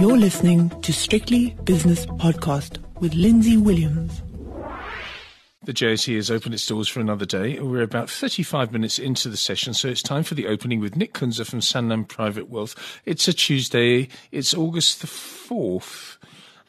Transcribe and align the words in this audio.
You're 0.00 0.16
listening 0.16 0.70
to 0.80 0.94
Strictly 0.94 1.50
Business 1.64 2.06
Podcast 2.06 2.78
with 3.00 3.12
Lindsay 3.12 3.58
Williams. 3.58 4.22
The 5.64 5.74
JSE 5.74 6.16
has 6.16 6.30
opened 6.30 6.54
its 6.54 6.66
doors 6.66 6.88
for 6.88 7.00
another 7.00 7.26
day. 7.26 7.58
We're 7.60 7.82
about 7.82 8.08
35 8.08 8.72
minutes 8.72 8.98
into 8.98 9.28
the 9.28 9.36
session, 9.36 9.74
so 9.74 9.88
it's 9.88 10.02
time 10.02 10.22
for 10.22 10.34
the 10.34 10.46
opening 10.46 10.80
with 10.80 10.96
Nick 10.96 11.12
Kunze 11.12 11.46
from 11.46 11.60
Sanlam 11.60 12.08
Private 12.08 12.48
Wealth. 12.48 12.74
It's 13.04 13.28
a 13.28 13.34
Tuesday. 13.34 14.08
It's 14.32 14.54
August 14.54 15.02
the 15.02 15.06
4th. 15.06 16.16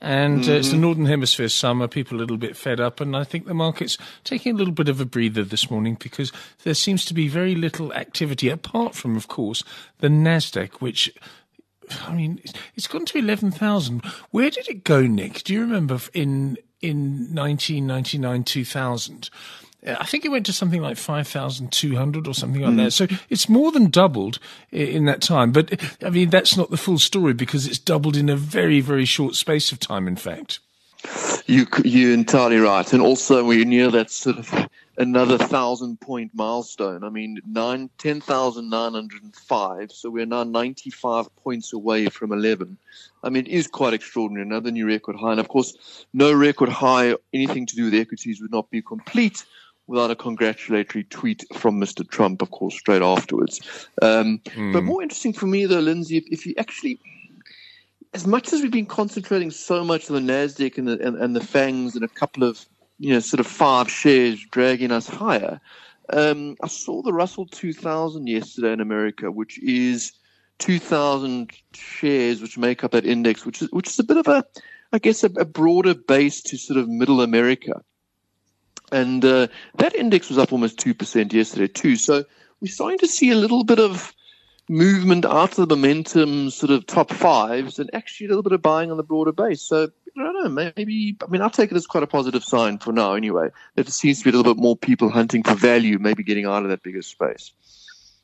And 0.01 0.41
mm-hmm. 0.41 0.51
uh, 0.51 0.55
it's 0.55 0.67
the 0.67 0.73
mm-hmm. 0.73 0.81
Northern 0.81 1.05
Hemisphere 1.05 1.47
summer. 1.47 1.87
People 1.87 2.15
are 2.15 2.17
a 2.17 2.21
little 2.21 2.35
bit 2.35 2.57
fed 2.57 2.81
up. 2.81 2.99
And 2.99 3.15
I 3.15 3.23
think 3.23 3.45
the 3.45 3.53
market's 3.53 3.97
taking 4.25 4.55
a 4.55 4.57
little 4.57 4.73
bit 4.73 4.89
of 4.89 4.99
a 4.99 5.05
breather 5.05 5.43
this 5.43 5.71
morning 5.71 5.95
because 5.97 6.33
there 6.63 6.73
seems 6.73 7.05
to 7.05 7.13
be 7.13 7.29
very 7.29 7.55
little 7.55 7.93
activity, 7.93 8.49
apart 8.49 8.93
from, 8.95 9.15
of 9.15 9.27
course, 9.27 9.63
the 9.99 10.07
NASDAQ, 10.07 10.81
which 10.81 11.13
I 12.07 12.13
mean, 12.13 12.39
it's 12.75 12.87
gone 12.87 13.05
to 13.05 13.17
11,000. 13.17 14.03
Where 14.31 14.49
did 14.49 14.67
it 14.69 14.83
go, 14.83 15.01
Nick? 15.01 15.43
Do 15.43 15.53
you 15.53 15.61
remember 15.61 15.99
in, 16.13 16.57
in 16.81 17.33
1999, 17.33 18.43
2000? 18.43 19.29
I 19.87 20.05
think 20.05 20.25
it 20.25 20.29
went 20.29 20.45
to 20.45 20.53
something 20.53 20.81
like 20.81 20.97
5,200 20.97 22.27
or 22.27 22.33
something 22.33 22.61
like 22.61 22.73
mm. 22.73 22.77
that. 22.77 22.91
So 22.91 23.07
it's 23.29 23.49
more 23.49 23.71
than 23.71 23.89
doubled 23.89 24.37
in 24.71 25.05
that 25.05 25.21
time. 25.21 25.51
But 25.51 25.81
I 26.03 26.11
mean, 26.11 26.29
that's 26.29 26.55
not 26.55 26.69
the 26.69 26.77
full 26.77 26.99
story 26.99 27.33
because 27.33 27.65
it's 27.65 27.79
doubled 27.79 28.15
in 28.15 28.29
a 28.29 28.35
very, 28.35 28.79
very 28.79 29.05
short 29.05 29.35
space 29.35 29.71
of 29.71 29.79
time, 29.79 30.07
in 30.07 30.15
fact. 30.15 30.59
You, 31.47 31.67
you're 31.83 32.13
entirely 32.13 32.57
right. 32.57 32.91
And 32.93 33.01
also, 33.01 33.43
we're 33.43 33.65
near 33.65 33.89
that 33.91 34.11
sort 34.11 34.37
of 34.37 34.69
another 34.97 35.37
thousand 35.37 35.99
point 35.99 36.31
milestone. 36.33 37.03
I 37.03 37.09
mean, 37.09 37.39
nine, 37.47 37.89
10,905. 37.97 39.91
So 39.91 40.09
we're 40.09 40.25
now 40.25 40.43
95 40.43 41.35
points 41.37 41.73
away 41.73 42.07
from 42.07 42.31
11. 42.31 42.77
I 43.23 43.29
mean, 43.29 43.45
it 43.47 43.51
is 43.51 43.67
quite 43.67 43.93
extraordinary. 43.93 44.45
Another 44.45 44.71
new 44.71 44.87
record 44.87 45.15
high. 45.15 45.31
And 45.31 45.39
of 45.39 45.47
course, 45.47 46.05
no 46.13 46.31
record 46.33 46.69
high, 46.69 47.15
anything 47.33 47.65
to 47.65 47.75
do 47.75 47.85
with 47.85 47.95
equities 47.95 48.41
would 48.41 48.51
not 48.51 48.69
be 48.69 48.81
complete 48.81 49.43
without 49.87 50.11
a 50.11 50.15
congratulatory 50.15 51.03
tweet 51.05 51.43
from 51.53 51.79
Mr. 51.79 52.07
Trump, 52.07 52.41
of 52.41 52.51
course, 52.51 52.75
straight 52.75 53.01
afterwards. 53.01 53.59
Um, 54.01 54.39
mm. 54.45 54.71
But 54.71 54.83
more 54.83 55.01
interesting 55.01 55.33
for 55.33 55.47
me, 55.47 55.65
though, 55.65 55.79
Lindsay, 55.79 56.17
if, 56.17 56.25
if 56.27 56.45
you 56.45 56.53
actually 56.57 56.99
as 58.13 58.27
much 58.27 58.51
as 58.51 58.61
we've 58.61 58.71
been 58.71 58.85
concentrating 58.85 59.51
so 59.51 59.83
much 59.83 60.09
on 60.09 60.15
the 60.25 60.33
Nasdaq 60.33 60.77
and 60.77 60.87
the 60.87 60.99
and, 61.05 61.17
and 61.17 61.35
the 61.35 61.39
FAANGs 61.39 61.95
and 61.95 62.03
a 62.03 62.07
couple 62.07 62.43
of 62.43 62.65
you 63.01 63.13
know, 63.13 63.19
sort 63.19 63.39
of 63.39 63.47
five 63.47 63.89
shares 63.89 64.45
dragging 64.51 64.91
us 64.91 65.07
higher. 65.07 65.59
Um, 66.13 66.55
I 66.61 66.67
saw 66.67 67.01
the 67.01 67.11
Russell 67.13 67.47
2000 67.47 68.27
yesterday 68.27 68.73
in 68.73 68.79
America, 68.79 69.31
which 69.31 69.57
is 69.57 70.11
2,000 70.59 71.51
shares, 71.73 72.41
which 72.41 72.59
make 72.59 72.83
up 72.83 72.91
that 72.91 73.05
index, 73.05 73.43
which 73.43 73.63
is 73.63 73.71
which 73.71 73.89
is 73.89 73.97
a 73.97 74.03
bit 74.03 74.17
of 74.17 74.27
a, 74.27 74.45
I 74.93 74.99
guess, 74.99 75.23
a, 75.23 75.31
a 75.37 75.45
broader 75.45 75.95
base 75.95 76.43
to 76.43 76.57
sort 76.57 76.77
of 76.77 76.87
Middle 76.87 77.21
America, 77.21 77.81
and 78.91 79.25
uh, 79.25 79.47
that 79.77 79.95
index 79.95 80.29
was 80.29 80.37
up 80.37 80.53
almost 80.53 80.77
two 80.77 80.93
percent 80.93 81.33
yesterday 81.33 81.67
too. 81.67 81.95
So 81.95 82.23
we're 82.59 82.71
starting 82.71 82.99
to 82.99 83.07
see 83.07 83.31
a 83.31 83.35
little 83.35 83.63
bit 83.63 83.79
of 83.79 84.13
movement 84.71 85.25
out 85.25 85.59
of 85.59 85.67
the 85.67 85.75
momentum 85.75 86.49
sort 86.49 86.71
of 86.71 86.87
top 86.87 87.11
fives, 87.11 87.77
and 87.77 87.89
actually 87.93 88.27
a 88.27 88.29
little 88.29 88.43
bit 88.43 88.53
of 88.53 88.61
buying 88.61 88.89
on 88.89 88.97
the 88.97 89.03
broader 89.03 89.33
base. 89.33 89.61
So 89.61 89.89
I 90.17 90.23
don't 90.23 90.55
know, 90.55 90.71
maybe, 90.75 91.17
I 91.21 91.29
mean, 91.29 91.41
I'll 91.41 91.49
take 91.49 91.71
it 91.71 91.75
as 91.75 91.85
quite 91.85 92.03
a 92.03 92.07
positive 92.07 92.43
sign 92.43 92.79
for 92.79 92.91
now 92.91 93.13
anyway, 93.13 93.49
there 93.75 93.85
seems 93.85 94.19
to 94.19 94.23
be 94.23 94.29
a 94.29 94.33
little 94.37 94.53
bit 94.53 94.61
more 94.61 94.75
people 94.75 95.09
hunting 95.09 95.43
for 95.43 95.55
value, 95.55 95.99
maybe 95.99 96.23
getting 96.23 96.45
out 96.45 96.63
of 96.63 96.69
that 96.69 96.83
bigger 96.83 97.01
space. 97.01 97.51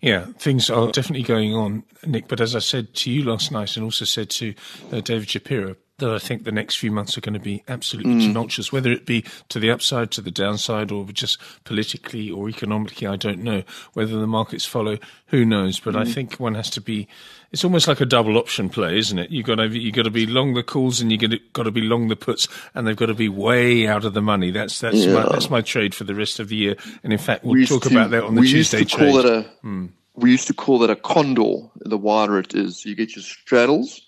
Yeah, 0.02 0.26
things 0.38 0.70
are 0.70 0.92
definitely 0.92 1.24
going 1.24 1.54
on, 1.54 1.84
Nick. 2.06 2.28
But 2.28 2.40
as 2.40 2.56
I 2.56 2.60
said 2.60 2.94
to 2.96 3.12
you 3.12 3.24
last 3.24 3.52
night 3.52 3.76
and 3.76 3.84
also 3.84 4.06
said 4.06 4.30
to 4.32 4.54
uh, 4.92 5.02
David 5.02 5.30
Shapiro, 5.30 5.76
that 6.00 6.12
I 6.12 6.20
think 6.20 6.44
the 6.44 6.52
next 6.52 6.76
few 6.76 6.92
months 6.92 7.18
are 7.18 7.22
going 7.22 7.34
to 7.34 7.40
be 7.40 7.64
absolutely 7.68 8.14
mm. 8.16 8.28
tumultuous, 8.28 8.72
whether 8.72 8.92
it 8.92 9.06
be 9.06 9.26
to 9.50 9.60
the 9.60 9.72
upside, 9.72 10.12
to 10.12 10.22
the 10.22 10.30
downside, 10.30 10.92
or 10.92 11.06
just 11.06 11.40
politically 11.64 12.30
or 12.30 12.50
economically. 12.50 13.08
I 13.08 13.16
don't 13.16 13.44
know 13.44 13.64
whether 13.94 14.20
the 14.20 14.28
markets 14.28 14.66
follow. 14.66 15.00
Who 15.28 15.44
knows? 15.44 15.80
But 15.80 15.96
mm. 15.96 16.02
I 16.02 16.06
think 16.06 16.36
one 16.36 16.54
has 16.54 16.70
to 16.72 16.82
be. 16.82 17.08
It's 17.52 17.64
almost 17.64 17.88
like 17.88 18.00
a 18.00 18.06
double 18.06 18.38
option 18.38 18.70
play, 18.70 18.98
isn't 19.00 19.18
it? 19.18 19.32
You 19.32 19.42
got 19.42 19.56
to 19.56 19.68
you 19.68 19.92
got 19.92 20.04
to 20.04 20.12
be 20.12 20.28
long 20.28 20.54
the 20.54 20.62
calls 20.62 21.02
and 21.02 21.12
you 21.12 21.18
got 21.54 21.64
to 21.64 21.72
be 21.72 21.82
long 21.82 22.10
the 22.10 22.16
puts, 22.16 22.48
and 22.76 22.86
they've 22.86 22.96
got 22.96 23.08
to 23.08 23.16
be 23.16 23.30
way 23.30 23.88
out 23.88 24.06
of 24.06 24.14
the 24.14 24.22
money. 24.22 24.52
That's 24.52 24.80
that's 24.80 24.98
yeah. 24.98 25.14
my, 25.14 25.30
that's 25.30 25.50
my 25.50 25.62
trade 25.62 25.96
for 25.96 26.04
the 26.04 26.14
rest 26.14 26.40
of 26.40 26.50
the 26.50 26.56
year. 26.56 26.76
And 27.04 27.12
in 27.12 27.20
fact, 27.20 27.44
we'll 27.44 27.56
we 27.56 27.66
talk 27.66 27.84
to, 27.84 27.90
about 27.90 28.12
that 28.12 28.24
on 28.24 28.36
the 28.36 28.42
Tuesday 28.42 28.84
trade. 28.84 29.26
A, 29.26 29.50
mm. 29.64 29.90
We 30.14 30.32
used 30.32 30.48
to 30.48 30.54
call 30.54 30.80
that 30.80 30.90
a 30.90 30.96
condor. 30.96 31.70
The 31.76 31.98
wider 31.98 32.40
it 32.40 32.54
is, 32.56 32.86
you 32.86 32.96
get 32.96 33.16
your 33.16 33.24
straddles 33.24 34.02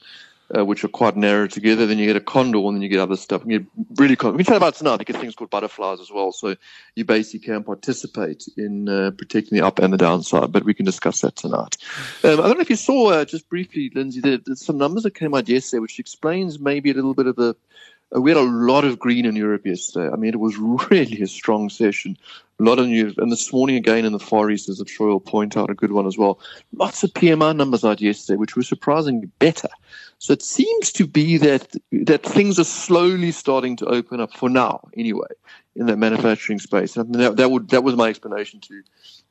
uh, 0.55 0.65
which 0.65 0.83
are 0.83 0.89
quite 0.89 1.15
narrow 1.15 1.47
together. 1.47 1.85
Then 1.85 1.97
you 1.97 2.05
get 2.05 2.15
a 2.15 2.21
condor, 2.21 2.59
and 2.59 2.75
then 2.75 2.81
you 2.81 2.89
get 2.89 2.99
other 2.99 3.15
stuff. 3.15 3.41
And 3.43 3.51
you 3.51 3.67
really, 3.95 4.15
con- 4.15 4.35
we 4.35 4.43
can 4.43 4.55
about 4.55 4.75
tonight. 4.75 4.99
You 4.99 5.05
get 5.05 5.17
things 5.17 5.35
called 5.35 5.49
butterflies 5.49 5.99
as 5.99 6.11
well. 6.11 6.31
So 6.31 6.55
you 6.95 7.05
basically 7.05 7.39
can 7.39 7.63
participate 7.63 8.45
in 8.57 8.89
uh, 8.89 9.11
protecting 9.11 9.57
the 9.57 9.65
up 9.65 9.79
and 9.79 9.93
the 9.93 9.97
downside. 9.97 10.51
But 10.51 10.65
we 10.65 10.73
can 10.73 10.85
discuss 10.85 11.21
that 11.21 11.35
tonight. 11.35 11.77
Um, 12.23 12.39
I 12.39 12.47
don't 12.47 12.55
know 12.55 12.61
if 12.61 12.69
you 12.69 12.75
saw 12.75 13.11
uh, 13.11 13.25
just 13.25 13.49
briefly, 13.49 13.91
Lindsay. 13.93 14.21
There, 14.21 14.37
there's 14.37 14.65
some 14.65 14.77
numbers 14.77 15.03
that 15.03 15.15
came 15.15 15.33
out 15.33 15.47
yesterday, 15.49 15.79
which 15.79 15.99
explains 15.99 16.59
maybe 16.59 16.91
a 16.91 16.95
little 16.95 17.13
bit 17.13 17.27
of 17.27 17.35
the 17.35 17.55
Uh, 18.15 18.21
we 18.21 18.31
had 18.31 18.37
a 18.37 18.41
lot 18.41 18.85
of 18.85 18.99
green 18.99 19.25
in 19.25 19.35
Europe 19.35 19.65
yesterday. 19.65 20.09
I 20.11 20.15
mean, 20.15 20.33
it 20.33 20.39
was 20.39 20.57
really 20.89 21.21
a 21.21 21.27
strong 21.27 21.69
session. 21.69 22.17
A 22.59 22.63
lot 22.63 22.79
of 22.79 22.87
news. 22.87 23.17
And 23.17 23.31
this 23.31 23.53
morning 23.53 23.77
again 23.77 24.03
in 24.03 24.11
the 24.11 24.19
Far 24.19 24.49
East, 24.51 24.67
as 24.67 24.81
I'm 24.81 24.85
sure 24.85 25.09
you'll 25.09 25.21
point 25.21 25.55
out, 25.55 25.69
a 25.69 25.73
good 25.73 25.93
one 25.93 26.05
as 26.05 26.17
well. 26.17 26.39
Lots 26.73 27.03
of 27.03 27.11
PMI 27.11 27.55
numbers 27.55 27.85
out 27.85 28.01
yesterday, 28.01 28.35
which 28.35 28.57
were 28.57 28.63
surprisingly 28.63 29.29
better. 29.39 29.69
So 30.17 30.33
it 30.33 30.41
seems 30.41 30.91
to 30.93 31.07
be 31.07 31.37
that 31.37 31.73
that 31.91 32.23
things 32.23 32.59
are 32.59 32.65
slowly 32.65 33.31
starting 33.31 33.77
to 33.77 33.85
open 33.85 34.19
up 34.19 34.33
for 34.33 34.49
now, 34.49 34.89
anyway, 34.97 35.29
in 35.77 35.85
that 35.85 35.97
manufacturing 35.97 36.59
space. 36.59 36.97
And 36.97 37.15
that, 37.15 37.37
that 37.37 37.49
would 37.49 37.69
that 37.69 37.85
was 37.85 37.95
my 37.95 38.09
explanation 38.09 38.59
to 38.61 38.83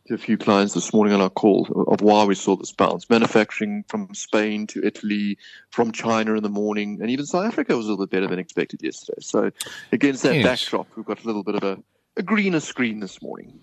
to 0.08 0.14
a 0.14 0.18
few 0.18 0.38
clients 0.38 0.72
this 0.72 0.92
morning 0.94 1.12
on 1.12 1.20
our 1.20 1.28
call 1.30 1.66
of 1.86 2.00
why 2.00 2.24
we 2.24 2.34
saw 2.34 2.56
this 2.56 2.72
bounce. 2.72 3.08
Manufacturing 3.10 3.84
from 3.88 4.14
Spain 4.14 4.66
to 4.68 4.84
Italy, 4.84 5.36
from 5.70 5.92
China 5.92 6.34
in 6.34 6.42
the 6.42 6.48
morning, 6.48 6.98
and 7.00 7.10
even 7.10 7.26
South 7.26 7.44
Africa 7.44 7.76
was 7.76 7.86
a 7.86 7.90
little 7.90 8.06
bit 8.06 8.10
better 8.10 8.26
than 8.26 8.38
expected 8.38 8.82
yesterday. 8.82 9.20
So 9.20 9.50
against 9.92 10.22
that 10.22 10.36
yes. 10.36 10.44
backdrop, 10.44 10.86
we've 10.96 11.04
got 11.04 11.22
a 11.22 11.26
little 11.26 11.44
bit 11.44 11.54
of 11.54 11.62
a 11.62 11.82
a 12.16 12.22
greener 12.22 12.58
screen 12.58 12.98
this 12.98 13.22
morning. 13.22 13.60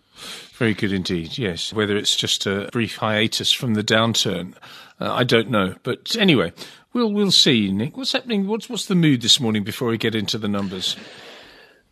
Very 0.53 0.73
good 0.73 0.93
indeed, 0.93 1.37
yes. 1.37 1.73
Whether 1.73 1.97
it's 1.97 2.15
just 2.15 2.45
a 2.45 2.69
brief 2.71 2.95
hiatus 2.95 3.51
from 3.51 3.73
the 3.73 3.83
downturn, 3.83 4.53
uh, 5.01 5.11
I 5.11 5.25
don't 5.25 5.49
know. 5.49 5.75
But 5.83 6.15
anyway, 6.17 6.53
we'll 6.93 7.11
we'll 7.11 7.31
see, 7.31 7.71
Nick. 7.71 7.97
What's 7.97 8.13
happening? 8.13 8.47
What's 8.47 8.69
what's 8.69 8.85
the 8.85 8.95
mood 8.95 9.23
this 9.23 9.39
morning 9.39 9.63
before 9.63 9.89
we 9.89 9.97
get 9.97 10.15
into 10.15 10.37
the 10.37 10.47
numbers? 10.47 10.95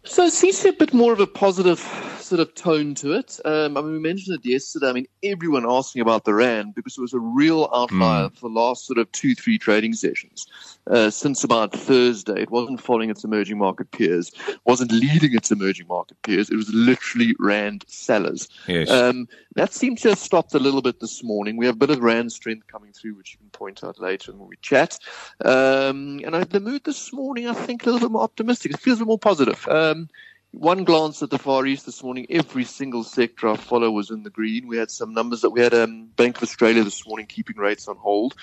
So 0.06 0.26
it 0.26 0.34
seems 0.34 0.60
to 0.60 0.64
be 0.66 0.70
a 0.70 0.74
bit 0.74 0.94
more 0.94 1.12
of 1.12 1.20
a 1.20 1.28
positive 1.28 1.80
sort 2.24 2.40
of 2.40 2.54
tone 2.56 2.96
to 2.96 3.14
it. 3.14 3.40
Um, 3.46 3.78
I 3.78 3.82
mean, 3.82 3.94
we 3.94 4.00
mentioned 4.00 4.38
it 4.38 4.50
yesterday. 4.50 4.90
I 4.90 4.94
mean, 4.94 5.08
everyone 5.24 5.66
asking 5.70 6.02
about 6.02 6.26
the 6.26 6.34
RAND 6.34 6.76
because 6.76 6.98
it 6.98 7.02
was 7.02 7.14
a 7.14 7.20
real 7.20 7.70
outlier 7.74 8.30
mm. 8.30 8.36
for 8.36 8.50
the 8.50 8.60
last 8.60 8.86
sort 8.86 8.98
of 8.98 9.12
two, 9.12 9.36
three 9.36 9.58
trading 9.58 9.94
sessions. 9.94 10.48
Uh, 10.88 11.10
since 11.10 11.44
about 11.44 11.72
Thursday, 11.72 12.42
it 12.42 12.52
wasn't 12.52 12.82
following 12.82 13.10
its 13.10 13.24
emerging 13.24 13.58
market 13.58 13.90
peers, 13.92 14.32
wasn't 14.66 14.92
leading 14.92 15.34
its 15.34 15.50
emerging 15.52 15.88
market 15.88 16.22
peers. 16.24 16.50
It 16.50 16.56
was 16.56 16.70
literally 16.74 17.36
RAND 17.40 17.86
sellers. 17.88 18.50
Yes. 18.68 18.90
Um, 18.90 19.28
that 19.56 19.74
seems 19.74 20.02
to 20.02 20.10
have 20.10 20.18
stopped 20.18 20.54
a 20.56 20.60
little 20.60 20.82
bit 20.82 21.00
this 21.00 21.24
morning. 21.24 21.58
We 21.58 21.68
have 21.68 21.76
a 21.76 21.78
bit 21.78 21.90
of 21.90 22.00
RAND 22.00 22.32
strength 22.32 22.68
coming 22.68 22.92
through, 22.92 23.16
which 23.16 23.34
you 23.34 23.38
can 23.38 23.50
point 23.52 23.84
out 23.84 24.00
later 24.00 24.34
when 24.34 24.50
we 24.50 24.58
chat. 24.62 25.00
Um, 25.46 26.20
and 26.26 26.36
I, 26.36 26.44
the 26.44 26.60
mood 26.60 26.84
this 26.84 27.14
morning, 27.14 27.48
I 27.48 27.54
think, 27.54 27.84
a 27.84 27.86
little 27.86 28.08
bit 28.08 28.12
more 28.12 28.24
optimistic. 28.24 28.74
It 28.74 28.80
feels 28.80 28.98
a 28.98 29.02
bit 29.02 29.08
more 29.08 29.20
positive. 29.20 29.66
Um, 29.68 30.10
one 30.54 30.84
glance 30.84 31.24
at 31.24 31.32
the 31.32 31.40
Far 31.40 31.66
East 31.66 31.88
this 31.88 32.04
morning, 32.04 32.28
every 32.30 32.64
single 32.64 33.04
sector 33.04 33.48
I 33.48 33.58
follow 33.58 33.90
was 33.90 34.12
in 34.12 34.22
the 34.22 34.30
green. 34.30 34.68
We 34.68 34.78
had 34.78 34.92
some 34.92 35.12
numbers 35.12 35.42
that 35.42 35.50
we 35.50 35.62
had 35.62 35.74
um, 35.74 36.06
Bank 36.16 36.38
of 36.38 36.44
Australia 36.44 36.84
this 36.84 37.08
morning 37.08 37.26
keeping 37.26 37.58
rates 37.58 37.88
on 37.88 37.98
hold. 37.98 38.36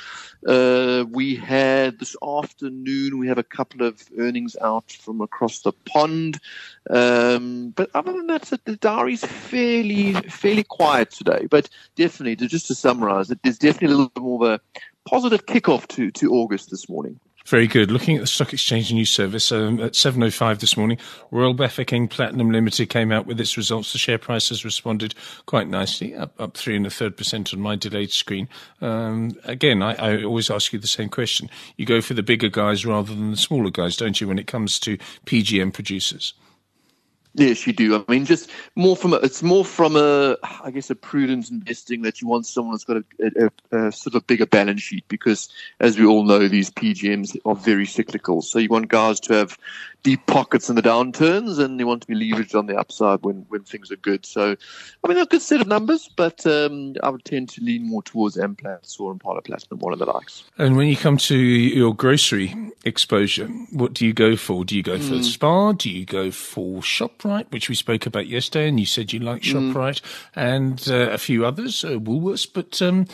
Uh, 0.45 1.05
we 1.09 1.37
had 1.37 2.01
this 2.01 2.17
afternoon, 2.21 3.19
we 3.19 3.29
have 3.29 3.39
a 3.39 3.45
couple 3.45 3.87
of 3.87 4.03
earnings 4.19 4.57
out 4.61 4.91
from 4.91 5.21
across 5.21 5.61
the 5.61 5.73
pond. 5.73 6.41
Um, 6.91 7.71
but 7.71 7.91
other 7.95 8.13
than 8.13 8.27
that, 8.27 8.43
the 8.65 8.77
diary's 8.77 9.25
fairly, 9.25 10.15
fairly 10.15 10.65
quiet 10.65 11.13
today. 11.13 11.47
But 11.49 11.69
definitely, 11.95 12.35
just 12.49 12.67
to 12.67 12.75
summarize 12.75 13.29
there's 13.29 13.59
definitely 13.59 13.95
a 13.95 13.99
little 13.99 14.09
bit 14.09 14.23
more 14.23 14.47
of 14.47 14.61
a 14.61 14.81
positive 15.09 15.47
kickoff 15.47 15.87
to, 15.89 16.11
to 16.11 16.33
August 16.33 16.71
this 16.71 16.89
morning. 16.89 17.21
Very 17.47 17.67
good. 17.67 17.91
Looking 17.91 18.17
at 18.17 18.21
the 18.21 18.27
Stock 18.27 18.53
Exchange 18.53 18.93
News 18.93 19.11
Service 19.11 19.51
um, 19.51 19.81
at 19.81 19.93
7.05 19.93 20.61
this 20.61 20.77
morning, 20.77 20.99
Royal 21.31 21.55
Bafokeng 21.55 22.09
Platinum 22.09 22.51
Limited 22.51 22.91
came 22.91 23.11
out 23.11 23.27
with 23.27 23.41
its 23.41 23.57
results. 23.57 23.93
The 23.93 23.99
share 23.99 24.19
price 24.19 24.51
has 24.51 24.65
responded 24.65 25.15
quite 25.47 25.67
nicely, 25.67 26.15
up, 26.15 26.39
up 26.39 26.57
three 26.57 26.77
and 26.77 26.87
a 26.87 26.91
third 26.91 27.17
percent 27.17 27.53
on 27.55 27.61
my 27.61 27.77
delayed 27.77 28.13
screen. 28.13 28.49
Um, 28.81 29.37
again, 29.45 29.83
I, 29.83 29.95
I, 29.95 30.23
always 30.23 30.51
ask 30.51 30.73
you 30.73 30.79
the 30.79 30.87
same 30.87 31.09
question. 31.09 31.49
You 31.77 31.87
go 31.87 32.01
for 32.01 32.15
the 32.15 32.23
bigger 32.23 32.49
guys 32.49 32.85
rather 32.85 33.15
than 33.15 33.31
the 33.31 33.37
smaller 33.37 33.71
guys, 33.71 33.97
don't 33.97 34.21
you, 34.21 34.29
when 34.29 34.39
it 34.39 34.47
comes 34.47 34.79
to 34.81 34.99
PGM 35.25 35.73
producers? 35.73 36.35
Yes, 37.41 37.67
you 37.67 37.73
do. 37.73 37.97
I 37.97 38.05
mean, 38.07 38.27
just 38.27 38.51
more 38.77 38.95
from 38.95 39.15
a, 39.15 39.17
it's 39.17 39.43
more 39.43 39.65
from 39.65 39.97
a, 39.97 40.37
I 40.63 40.71
guess, 40.71 40.91
a 40.91 40.95
prudent 40.95 41.51
investing 41.51 42.03
that 42.03 42.21
you 42.21 42.29
want 42.29 42.45
someone 42.45 42.75
that's 42.75 42.85
got 42.85 42.99
a, 42.99 43.51
a, 43.73 43.87
a, 43.87 43.93
sort 43.93 44.15
of 44.15 44.27
bigger 44.27 44.45
balance 44.45 44.83
sheet 44.83 45.09
because, 45.09 45.49
as 45.81 45.99
we 45.99 46.05
all 46.05 46.23
know, 46.23 46.49
these 46.49 46.71
PGMs 46.71 47.39
are 47.47 47.55
very 47.55 47.87
cyclical. 47.87 48.43
So 48.43 48.59
you 48.59 48.69
want 48.69 48.89
guys 48.89 49.21
to 49.21 49.33
have 49.33 49.57
deep 50.03 50.25
pockets 50.27 50.69
in 50.69 50.77
the 50.77 50.83
downturns, 50.83 51.59
and 51.59 51.79
you 51.79 51.87
want 51.87 52.03
to 52.03 52.09
be 52.09 52.15
leveraged 52.15 52.55
on 52.55 52.67
the 52.67 52.77
upside 52.77 53.23
when 53.23 53.45
when 53.49 53.63
things 53.63 53.91
are 53.91 53.97
good. 53.97 54.25
So, 54.25 54.57
I 55.05 55.09
mean, 55.09 55.15
they're 55.15 55.25
a 55.25 55.27
good 55.27 55.43
set 55.43 55.61
of 55.61 55.67
numbers, 55.67 56.09
but 56.17 56.47
um, 56.47 56.95
I 57.03 57.11
would 57.11 57.25
tend 57.25 57.49
to 57.51 57.63
lean 57.63 57.87
more 57.87 58.03
towards 58.03 58.37
Amplats 58.37 58.99
or 58.99 59.13
Impala 59.13 59.43
Platinum, 59.43 59.79
one 59.81 59.93
of 59.93 59.99
the 59.99 60.07
likes. 60.07 60.45
And 60.59 60.77
when 60.77 60.89
you 60.89 60.97
come 60.97 61.17
to 61.19 61.37
your 61.37 61.95
grocery 61.95 62.55
exposure, 62.85 63.47
what 63.73 63.95
do 63.95 64.07
you 64.07 64.13
go 64.13 64.37
for? 64.37 64.65
Do 64.65 64.77
you 64.77 64.83
go 64.83 64.99
for 64.99 65.15
mm. 65.15 65.25
Spar? 65.25 65.75
Do 65.75 65.91
you 65.91 66.05
go 66.05 66.31
for 66.31 66.81
ShopRite, 66.81 67.51
which 67.51 67.69
we 67.69 67.75
spoke 67.75 68.07
about 68.07 68.27
yesterday, 68.27 68.69
and 68.69 68.81
you 68.81 68.87
said 68.87 69.13
you 69.13 69.21
like 69.21 69.43
mm. 69.43 69.73
ShopRite, 69.73 70.01
and 70.35 70.87
uh, 70.89 71.11
a 71.11 71.19
few 71.19 71.45
others, 71.45 71.85
uh, 71.85 71.99
Woolworths, 71.99 72.49
but 72.53 72.81
um, 72.83 73.07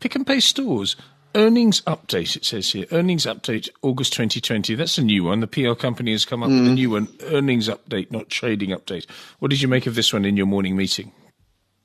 Pick 0.00 0.16
n 0.16 0.24
Pay 0.24 0.40
stores. 0.40 0.96
Earnings 1.34 1.80
update, 1.82 2.36
it 2.36 2.44
says 2.44 2.72
here. 2.72 2.84
Earnings 2.92 3.24
update, 3.24 3.70
August 3.80 4.12
2020. 4.12 4.74
That's 4.74 4.98
a 4.98 5.02
new 5.02 5.24
one. 5.24 5.40
The 5.40 5.46
PL 5.46 5.76
company 5.76 6.12
has 6.12 6.26
come 6.26 6.42
up 6.42 6.50
mm. 6.50 6.58
with 6.58 6.68
a 6.68 6.70
mm. 6.70 6.74
new 6.74 6.90
one. 6.90 7.08
Earnings 7.24 7.68
update, 7.68 8.10
not 8.10 8.28
trading 8.28 8.70
update. 8.70 9.08
What 9.38 9.50
did 9.50 9.62
you 9.62 9.68
make 9.68 9.86
of 9.86 9.94
this 9.94 10.12
one 10.12 10.26
in 10.26 10.36
your 10.36 10.44
morning 10.46 10.76
meeting? 10.76 11.12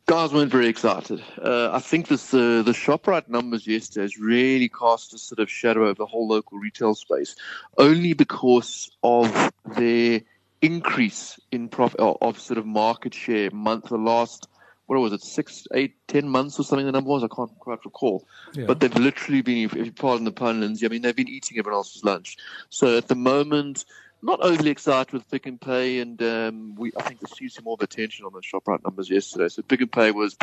Guys 0.06 0.34
weren't 0.34 0.52
very 0.52 0.68
excited. 0.68 1.24
Uh, 1.42 1.70
I 1.72 1.80
think 1.80 2.08
this, 2.08 2.34
uh, 2.34 2.62
the 2.62 2.74
ShopRite 2.74 3.30
numbers 3.30 3.66
yesterday 3.66 4.04
has 4.04 4.18
really 4.18 4.68
cast 4.68 5.14
a 5.14 5.18
sort 5.18 5.40
of 5.40 5.50
shadow 5.50 5.84
over 5.84 5.94
the 5.94 6.06
whole 6.06 6.28
local 6.28 6.58
retail 6.58 6.96
space, 6.96 7.36
only 7.78 8.14
because 8.14 8.90
of 9.04 9.52
their 9.76 10.22
increase 10.62 11.40
in 11.52 11.70
profit 11.70 12.00
of 12.00 12.40
sort 12.40 12.58
of 12.58 12.66
market 12.66 13.14
share 13.14 13.52
month 13.52 13.86
the 13.86 13.98
last 13.98 14.48
what 14.88 15.00
was 15.00 15.14
it 15.14 15.22
six 15.22 15.68
eight 15.74 15.96
ten 16.08 16.28
months 16.28 16.60
or 16.60 16.64
something 16.64 16.86
the 16.86 16.92
number 16.92 17.10
was? 17.10 17.24
I 17.24 17.28
can't 17.28 17.58
quite 17.60 17.86
recall. 17.86 18.26
Yeah. 18.54 18.66
but 18.66 18.80
they've 18.80 18.96
literally 18.96 19.42
been 19.42 19.66
if 19.66 19.76
you 19.76 19.92
pardon 19.92 20.26
the 20.26 20.32
pun 20.32 20.62
Lindsay 20.62 20.86
I 20.86 20.90
mean 20.90 21.04
they've 21.04 21.16
been 21.16 21.30
eating 21.30 21.60
everyone 21.60 21.78
else's 21.78 22.04
lunch. 22.04 22.38
So 22.70 22.98
at 22.98 23.08
the 23.08 23.16
moment 23.16 23.86
not 24.22 24.42
overly 24.42 24.72
excited 24.72 25.14
with 25.14 25.30
Pick 25.30 25.46
n 25.46 25.58
Pay 25.58 26.00
and 26.00 26.22
um, 26.24 26.76
we 26.76 26.92
I 26.98 27.04
think 27.04 27.20
there's 27.20 27.54
some 27.54 27.66
more 27.66 27.76
of 27.76 27.82
attention 27.82 28.26
on 28.26 28.34
the 28.34 28.42
ShopRite 28.42 28.84
numbers 28.84 29.10
yesterday. 29.10 29.50
So 29.50 29.62
Pick 29.62 29.82
n 29.82 29.88
Pay 29.88 30.12
was 30.12 30.36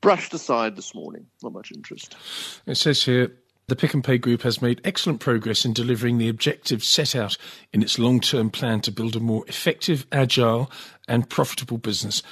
brushed 0.00 0.32
aside 0.34 0.76
this 0.76 0.94
morning. 0.94 1.26
Not 1.42 1.52
much 1.52 1.72
interest. 1.72 2.16
It 2.66 2.76
says 2.76 3.02
here 3.02 3.32
the 3.70 3.76
Pick 3.76 3.94
n 3.94 4.02
Pay 4.02 4.18
Group 4.18 4.42
has 4.42 4.60
made 4.60 4.80
excellent 4.84 5.20
progress 5.20 5.64
in 5.64 5.72
delivering 5.72 6.18
the 6.18 6.28
objectives 6.28 6.88
set 6.88 7.14
out 7.14 7.36
in 7.72 7.82
its 7.82 7.98
long 7.98 8.20
term 8.20 8.50
plan 8.50 8.80
to 8.80 8.92
build 8.92 9.14
a 9.14 9.20
more 9.20 9.44
effective, 9.46 10.06
agile, 10.10 10.70
and 11.06 11.30
profitable 11.30 11.78
business, 11.78 12.22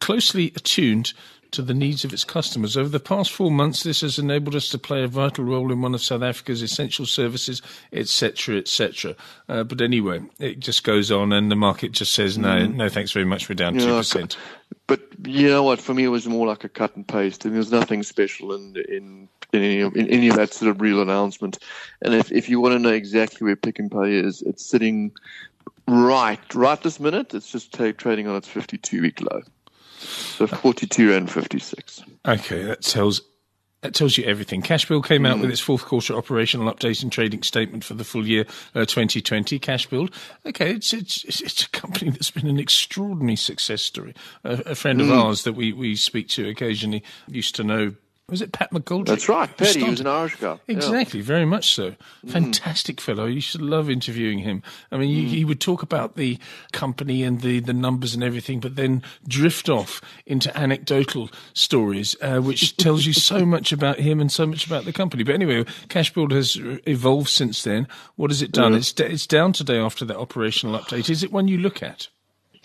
closely 0.00 0.52
attuned 0.56 1.12
to 1.52 1.62
the 1.62 1.74
needs 1.74 2.04
of 2.04 2.12
its 2.12 2.24
customers. 2.24 2.76
Over 2.76 2.88
the 2.88 3.00
past 3.00 3.32
four 3.32 3.50
months, 3.50 3.82
this 3.82 4.00
has 4.00 4.18
enabled 4.18 4.54
us 4.54 4.68
to 4.70 4.78
play 4.78 5.02
a 5.02 5.08
vital 5.08 5.44
role 5.44 5.72
in 5.72 5.80
one 5.80 5.94
of 5.94 6.02
South 6.02 6.22
Africa's 6.22 6.60
essential 6.60 7.06
services, 7.06 7.62
etc., 7.92 8.58
etc. 8.58 9.14
Uh, 9.48 9.64
but 9.64 9.80
anyway, 9.80 10.20
it 10.38 10.60
just 10.60 10.84
goes 10.84 11.10
on, 11.10 11.32
and 11.32 11.50
the 11.50 11.56
market 11.56 11.92
just 11.92 12.12
says, 12.12 12.36
no, 12.36 12.48
mm. 12.48 12.74
no, 12.74 12.88
thanks 12.88 13.12
very 13.12 13.24
much, 13.24 13.48
we're 13.48 13.54
down 13.54 13.78
two 13.78 13.86
percent. 13.86 14.36
But 14.86 15.00
you 15.24 15.48
know 15.48 15.62
what? 15.62 15.80
For 15.80 15.94
me, 15.94 16.04
it 16.04 16.08
was 16.08 16.26
more 16.26 16.46
like 16.46 16.64
a 16.64 16.68
cut 16.68 16.94
and 16.96 17.06
paste, 17.06 17.44
and 17.44 17.54
there's 17.54 17.72
nothing 17.72 18.02
special 18.02 18.52
in 18.52 18.76
in 18.88 19.28
in 19.52 19.62
any, 19.62 19.80
of, 19.80 19.96
in 19.96 20.08
any 20.08 20.28
of 20.28 20.36
that 20.36 20.52
sort 20.52 20.70
of 20.70 20.80
real 20.80 21.00
announcement. 21.00 21.58
And 22.02 22.14
if, 22.14 22.32
if 22.32 22.48
you 22.48 22.60
want 22.60 22.74
to 22.74 22.78
know 22.78 22.92
exactly 22.92 23.44
where 23.44 23.56
Pick 23.56 23.80
n 23.80 23.88
Pay 23.88 24.14
is, 24.14 24.42
it's 24.42 24.64
sitting 24.64 25.12
right, 25.88 26.54
right 26.54 26.82
this 26.82 27.00
minute. 27.00 27.32
It's 27.32 27.50
just 27.50 27.72
trading 27.72 28.26
on 28.26 28.36
its 28.36 28.48
52 28.48 29.00
week 29.00 29.20
low. 29.20 29.42
So 29.98 30.46
42 30.46 31.12
and 31.14 31.30
56. 31.30 32.02
Okay, 32.26 32.62
that 32.64 32.82
tells 32.82 33.22
that 33.82 33.94
tells 33.94 34.16
you 34.16 34.24
everything. 34.24 34.62
Cashbuild 34.62 35.06
came 35.06 35.26
out 35.26 35.36
mm. 35.36 35.42
with 35.42 35.50
its 35.50 35.60
fourth 35.60 35.84
quarter 35.84 36.14
operational 36.14 36.72
update 36.72 37.02
and 37.02 37.12
trading 37.12 37.42
statement 37.42 37.84
for 37.84 37.94
the 37.94 38.04
full 38.04 38.26
year 38.26 38.44
uh, 38.74 38.84
2020. 38.84 39.60
Cashbuild, 39.60 40.12
okay, 40.44 40.72
it's, 40.72 40.92
it's 40.92 41.24
it's 41.24 41.64
a 41.64 41.68
company 41.70 42.10
that's 42.10 42.30
been 42.30 42.48
an 42.48 42.58
extraordinary 42.58 43.36
success 43.36 43.82
story. 43.82 44.14
Uh, 44.44 44.62
a 44.66 44.74
friend 44.74 45.00
mm. 45.00 45.04
of 45.04 45.12
ours 45.12 45.44
that 45.44 45.52
we, 45.52 45.72
we 45.72 45.94
speak 45.94 46.28
to 46.30 46.48
occasionally 46.48 47.02
used 47.28 47.54
to 47.54 47.64
know 47.64 47.94
was 48.28 48.42
it 48.42 48.50
Pat 48.50 48.72
McGoldrick? 48.72 49.06
That's 49.06 49.28
right. 49.28 49.56
Paddy, 49.56 49.84
he 49.84 49.90
was 49.90 50.00
an 50.00 50.08
Irish 50.08 50.34
guy. 50.36 50.58
Exactly, 50.66 51.20
yeah. 51.20 51.26
very 51.26 51.44
much 51.44 51.72
so. 51.72 51.90
Mm. 52.24 52.30
Fantastic 52.30 52.96
mm. 52.96 53.00
fellow. 53.00 53.26
You 53.26 53.40
should 53.40 53.62
love 53.62 53.88
interviewing 53.88 54.40
him. 54.40 54.64
I 54.90 54.96
mean, 54.96 55.10
mm. 55.10 55.28
he, 55.28 55.36
he, 55.36 55.44
would 55.44 55.60
talk 55.60 55.84
about 55.84 56.16
the 56.16 56.38
company 56.72 57.22
and 57.22 57.40
the, 57.40 57.60
the 57.60 57.72
numbers 57.72 58.14
and 58.14 58.24
everything, 58.24 58.58
but 58.58 58.74
then 58.74 59.02
drift 59.28 59.68
off 59.68 60.00
into 60.26 60.56
anecdotal 60.58 61.30
stories, 61.54 62.16
uh, 62.20 62.40
which 62.40 62.76
tells 62.78 63.06
you 63.06 63.12
so 63.12 63.46
much 63.46 63.70
about 63.70 64.00
him 64.00 64.20
and 64.20 64.32
so 64.32 64.44
much 64.44 64.66
about 64.66 64.84
the 64.86 64.92
company. 64.92 65.22
But 65.22 65.36
anyway, 65.36 65.62
Cashbuild 65.88 66.32
has 66.32 66.56
evolved 66.88 67.28
since 67.28 67.62
then. 67.62 67.86
What 68.16 68.30
has 68.30 68.42
it 68.42 68.50
done? 68.50 68.72
Mm. 68.72 68.78
It's, 68.78 68.92
it's 68.98 69.26
down 69.28 69.52
today 69.52 69.78
after 69.78 70.04
that 70.04 70.16
operational 70.16 70.76
update. 70.76 71.08
Is 71.08 71.22
it 71.22 71.30
one 71.30 71.46
you 71.46 71.58
look 71.58 71.80
at? 71.80 72.08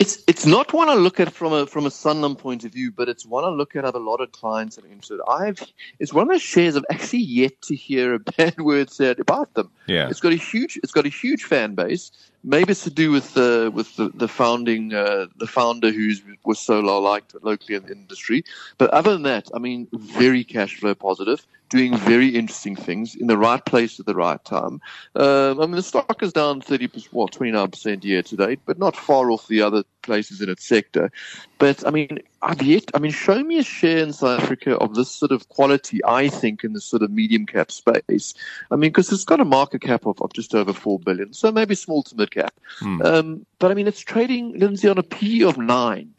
It's 0.02 0.24
it's 0.26 0.44
not 0.44 0.72
one 0.72 0.88
I 0.88 0.94
look 0.94 1.20
at 1.20 1.32
from 1.32 1.52
a 1.52 1.64
from 1.64 1.86
a 1.86 1.88
Sanlam 1.88 2.36
point 2.36 2.64
of 2.64 2.72
view, 2.72 2.90
but 2.90 3.08
it's 3.08 3.24
one 3.24 3.44
I 3.44 3.50
look 3.50 3.76
at. 3.76 3.84
Have 3.84 3.94
a 3.94 4.00
lot 4.00 4.20
of 4.20 4.32
clients 4.32 4.74
that 4.74 4.84
are 4.84 4.88
interested. 4.88 5.20
I've 5.28 5.62
it's 6.00 6.12
one 6.12 6.24
of 6.24 6.30
those 6.30 6.42
shares 6.42 6.76
I've 6.76 6.84
actually 6.90 7.20
yet 7.20 7.62
to 7.68 7.76
hear 7.76 8.14
a 8.14 8.18
bad 8.36 8.60
word 8.60 8.90
said 8.90 9.20
about 9.20 9.54
them. 9.54 9.70
Yeah, 9.86 10.08
it's 10.08 10.18
got 10.18 10.32
a 10.32 10.42
huge 10.50 10.76
it's 10.82 10.90
got 10.90 11.06
a 11.06 11.08
huge 11.08 11.44
fan 11.44 11.76
base. 11.76 12.10
Maybe 12.42 12.72
it's 12.72 12.82
to 12.82 12.90
do 12.90 13.12
with 13.12 13.34
the 13.34 13.70
with 13.72 13.94
the, 13.94 14.08
the 14.12 14.26
founding 14.26 14.92
uh, 14.92 15.26
the 15.36 15.46
founder 15.46 15.92
who 15.92 16.10
was 16.44 16.58
so 16.58 16.80
liked 16.80 17.36
locally 17.42 17.76
in 17.76 17.84
the 17.84 17.92
industry. 17.92 18.42
But 18.78 18.90
other 18.90 19.12
than 19.12 19.22
that, 19.22 19.50
I 19.54 19.60
mean, 19.60 19.86
very 19.92 20.42
cash 20.42 20.80
flow 20.80 20.96
positive, 20.96 21.46
doing 21.72 21.96
very 21.96 22.28
interesting 22.28 22.76
things 22.76 23.14
in 23.14 23.26
the 23.26 23.38
right 23.38 23.64
place 23.64 23.98
at 23.98 24.04
the 24.04 24.14
right 24.14 24.44
time. 24.44 24.78
Um, 25.16 25.58
I 25.58 25.66
mean, 25.66 25.76
the 25.76 25.82
stock 25.82 26.22
is 26.22 26.32
down 26.32 26.60
thirty 26.60 26.86
percent, 26.86 27.14
well, 27.14 27.28
twenty 27.28 27.52
nine 27.52 27.70
percent 27.70 28.04
year 28.04 28.22
to 28.22 28.36
date, 28.36 28.60
but 28.66 28.78
not 28.78 28.94
far 28.94 29.30
off 29.30 29.48
the 29.48 29.62
other 29.62 29.82
places 30.02 30.42
in 30.42 30.50
its 30.50 30.64
sector. 30.64 31.10
But 31.58 31.86
I 31.86 31.90
mean, 31.90 32.18
I've 32.42 32.62
yet, 32.62 32.90
I 32.92 32.98
mean, 32.98 33.12
show 33.12 33.42
me 33.42 33.58
a 33.58 33.62
share 33.62 33.98
in 33.98 34.12
South 34.12 34.42
Africa 34.42 34.76
of 34.76 34.94
this 34.94 35.10
sort 35.10 35.32
of 35.32 35.48
quality, 35.48 36.04
I 36.04 36.28
think, 36.28 36.62
in 36.62 36.74
the 36.74 36.80
sort 36.80 37.02
of 37.02 37.10
medium 37.10 37.46
cap 37.46 37.72
space. 37.72 38.34
I 38.70 38.76
mean, 38.76 38.90
because 38.90 39.10
it's 39.10 39.24
got 39.24 39.40
a 39.40 39.44
market 39.44 39.80
cap 39.80 40.04
of, 40.04 40.20
of 40.20 40.32
just 40.34 40.54
over 40.54 40.74
4 40.74 40.98
billion, 40.98 41.32
so 41.32 41.50
maybe 41.50 41.74
small 41.74 42.02
to 42.02 42.16
mid 42.16 42.32
cap. 42.32 42.54
Hmm. 42.80 43.02
Um, 43.02 43.46
but 43.58 43.70
I 43.70 43.74
mean, 43.74 43.88
it's 43.88 44.00
trading, 44.00 44.58
Lindsay, 44.58 44.88
on 44.88 44.98
a 44.98 45.02
P 45.02 45.42
of 45.42 45.56
nine. 45.56 46.12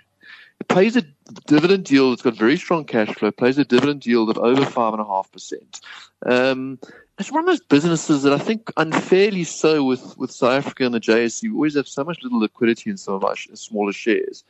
Pays 0.74 0.96
a 0.96 1.04
dividend 1.46 1.90
yield, 1.92 2.14
it's 2.14 2.24
got 2.24 2.36
very 2.36 2.58
strong 2.58 2.84
cash 2.84 3.10
flow, 3.10 3.32
pays 3.32 3.60
a 3.60 3.66
dividend 3.66 4.06
yield 4.08 4.32
of 4.32 4.40
over 4.40 4.64
5.5%. 4.64 5.82
Um, 6.26 6.80
it's 7.20 7.32
one 7.32 7.42
of 7.42 7.46
those 7.46 7.62
businesses 7.62 8.24
that 8.24 8.34
I 8.34 8.40
think 8.40 8.72
unfairly 8.76 9.44
so 9.44 9.84
with, 9.84 10.18
with 10.18 10.32
South 10.32 10.66
Africa 10.66 10.86
and 10.86 10.96
the 10.96 11.00
JSE, 11.00 11.44
we 11.44 11.52
always 11.54 11.76
have 11.76 11.88
so 11.88 12.04
much 12.04 12.24
little 12.24 12.40
liquidity 12.40 12.90
in 12.90 12.98
some 12.98 13.14
of 13.14 13.24
our 13.24 13.36
smaller 13.36 13.94
shares 13.94 14.44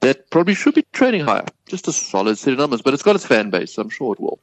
that 0.00 0.30
probably 0.30 0.54
should 0.54 0.74
be 0.74 0.84
trading 0.92 1.20
higher. 1.20 1.44
Just 1.66 1.88
a 1.88 1.92
solid 1.92 2.38
set 2.38 2.54
of 2.54 2.58
numbers, 2.58 2.80
but 2.80 2.94
it's 2.94 3.02
got 3.02 3.14
its 3.14 3.26
fan 3.26 3.50
base, 3.50 3.74
so 3.74 3.82
I'm 3.82 3.90
sure 3.90 4.14
it 4.14 4.20
will. 4.20 4.38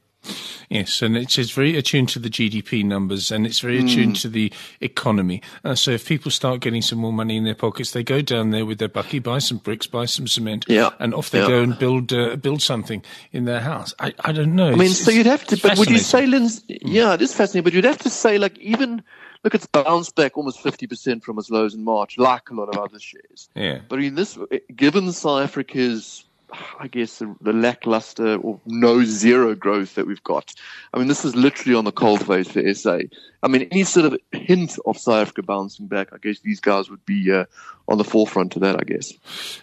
Yes, 0.68 1.02
and 1.02 1.16
it's, 1.16 1.38
it's 1.38 1.50
very 1.50 1.76
attuned 1.76 2.08
to 2.10 2.18
the 2.18 2.30
GDP 2.30 2.84
numbers 2.84 3.30
and 3.30 3.46
it's 3.46 3.60
very 3.60 3.78
attuned 3.78 4.16
mm. 4.16 4.20
to 4.22 4.28
the 4.28 4.52
economy. 4.80 5.42
Uh, 5.64 5.74
so 5.74 5.90
if 5.90 6.06
people 6.06 6.30
start 6.30 6.60
getting 6.60 6.82
some 6.82 6.98
more 6.98 7.12
money 7.12 7.36
in 7.36 7.44
their 7.44 7.54
pockets, 7.54 7.92
they 7.92 8.02
go 8.02 8.20
down 8.20 8.50
there 8.50 8.66
with 8.66 8.78
their 8.78 8.88
bakkie, 8.88 9.22
buy 9.22 9.38
some 9.38 9.58
bricks, 9.58 9.86
buy 9.86 10.04
some 10.04 10.26
cement, 10.26 10.64
yeah. 10.68 10.90
and 10.98 11.14
off 11.14 11.30
they 11.30 11.40
yeah. 11.40 11.48
go 11.48 11.62
and 11.62 11.78
build 11.78 12.12
uh, 12.12 12.36
build 12.36 12.62
something 12.62 13.04
in 13.32 13.44
their 13.44 13.60
house. 13.60 13.94
I, 13.98 14.14
I 14.20 14.32
don't 14.32 14.54
know. 14.54 14.68
I 14.68 14.74
mean, 14.74 14.90
it's, 14.90 15.04
so 15.04 15.10
you'd 15.10 15.26
have 15.26 15.44
to, 15.46 15.56
but 15.56 15.78
would 15.78 15.90
you 15.90 15.98
say, 15.98 16.26
Linz, 16.26 16.64
yeah, 16.68 17.14
it 17.14 17.22
is 17.22 17.34
fascinating, 17.34 17.64
but 17.64 17.72
you'd 17.72 17.84
have 17.84 17.98
to 17.98 18.10
say, 18.10 18.38
like, 18.38 18.58
even– 18.58 19.02
look, 19.44 19.54
it's 19.54 19.66
bounced 19.66 20.16
back 20.16 20.36
almost 20.36 20.62
50% 20.64 21.22
from 21.22 21.38
its 21.38 21.50
lows 21.50 21.74
in 21.74 21.84
March, 21.84 22.18
like 22.18 22.50
a 22.50 22.54
lot 22.54 22.74
of 22.74 22.80
other 22.80 22.98
shares. 22.98 23.48
Yeah. 23.54 23.80
But 23.88 24.02
in 24.02 24.14
this, 24.14 24.38
given 24.74 25.12
South 25.12 25.42
Africa's, 25.42 26.24
I 26.78 26.88
guess, 26.88 27.18
the, 27.18 27.34
the, 27.40 27.52
lackluster 27.52 28.36
or 28.36 28.60
no 28.66 29.04
zero 29.04 29.54
growth 29.54 29.94
that 29.94 30.06
we've 30.06 30.22
got, 30.22 30.52
I 30.92 30.98
mean, 30.98 31.08
this 31.08 31.24
is 31.24 31.34
literally 31.34 31.76
on 31.76 31.84
the 31.84 31.92
cold 31.92 32.26
face 32.26 32.50
for 32.50 32.74
SA. 32.74 33.00
I 33.42 33.48
mean, 33.48 33.68
any 33.70 33.84
sort 33.84 34.06
of 34.06 34.18
hint 34.32 34.78
of 34.86 34.98
South 34.98 35.22
Africa 35.22 35.42
bouncing 35.42 35.86
back, 35.86 36.12
I 36.12 36.18
guess 36.18 36.40
these 36.40 36.60
guys 36.60 36.90
would 36.90 37.04
be 37.04 37.32
uh, 37.32 37.44
on 37.88 37.98
the 37.98 38.04
forefront 38.04 38.56
of 38.56 38.62
that, 38.62 38.76
I 38.80 38.84
guess. 38.84 39.12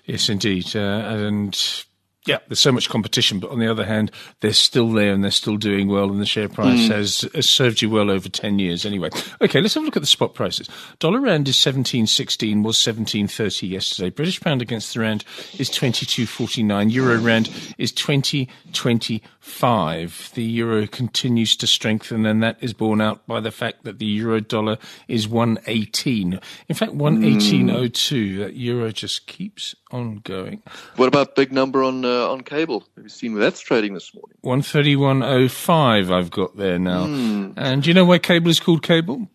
Yes, 0.06 0.30
indeed. 0.30 0.76
Uh, 0.76 0.80
and 0.80 1.84
yeah, 2.28 2.38
there's 2.48 2.60
so 2.60 2.72
much 2.72 2.88
competition, 2.88 3.40
but 3.40 3.50
on 3.50 3.58
the 3.58 3.70
other 3.70 3.84
hand, 3.84 4.12
they're 4.42 4.54
still 4.54 4.92
there 4.92 5.12
and 5.12 5.24
they're 5.24 5.32
still 5.32 5.58
doing 5.58 5.88
well, 5.88 6.12
and 6.12 6.22
the 6.22 6.26
share 6.26 6.48
price 6.48 6.82
mm. 6.82 6.92
has, 6.92 7.22
has, 7.34 7.50
served 7.50 7.82
you 7.82 7.90
well 7.90 8.12
over 8.12 8.30
10 8.30 8.60
years 8.60 8.86
anyway. 8.86 9.10
Okay, 9.42 9.60
let's 9.60 9.74
have 9.74 9.82
a 9.82 9.86
look 9.86 9.96
at 9.96 10.04
the 10.04 10.08
spot 10.08 10.36
prices. 10.36 10.70
Dollar 11.00 11.20
Rand 11.20 11.48
is 11.48 11.56
17.16, 11.56 12.64
was 12.64 12.78
17.30 12.78 13.70
yesterday. 13.70 14.12
British 14.12 14.40
Pound 14.40 14.62
against 14.62 14.94
the 14.94 15.00
Rand 15.00 15.26
is 15.58 15.72
22.49. 15.72 16.92
Euro 16.92 17.18
Rand 17.18 17.50
is 17.80 17.92
20.24. 17.92 19.22
five. 19.42 20.30
The 20.36 20.44
euro 20.44 20.88
continues 20.88 21.56
to 21.58 21.68
strengthen, 21.68 22.26
and 22.26 22.42
that 22.44 22.58
is 22.62 22.74
borne 22.74 23.02
out 23.02 23.26
by 23.28 23.40
the 23.40 23.52
fact 23.52 23.84
that 23.84 23.98
the 24.00 24.06
euro 24.06 24.40
dollar 24.40 24.78
is 25.08 25.28
118. 25.28 26.40
In 26.70 26.76
fact, 26.76 26.94
118.02. 26.94 28.38
That 28.38 28.56
euro 28.56 28.92
just 28.92 29.26
keeps 29.28 29.76
on 29.92 30.18
going. 30.18 30.62
What 30.96 31.08
about 31.08 31.36
big 31.36 31.52
number 31.52 31.84
on 31.84 32.06
uh, 32.06 32.30
on 32.30 32.42
cable? 32.42 32.86
Have 32.96 33.04
you 33.04 33.10
seen 33.10 33.34
where 33.34 33.42
that's 33.42 33.60
trading 33.60 33.96
this 33.96 34.14
morning? 34.14 34.38
131.05 34.46 36.14
I've 36.14 36.32
got 36.32 36.56
there 36.56 36.80
now. 36.80 37.08
Mm. 37.08 37.54
And 37.58 37.84
do 37.84 37.90
you 37.90 37.94
know 37.96 38.06
why 38.06 38.20
cable 38.20 38.50
is 38.50 38.60
called 38.60 38.84
cable? 38.84 39.28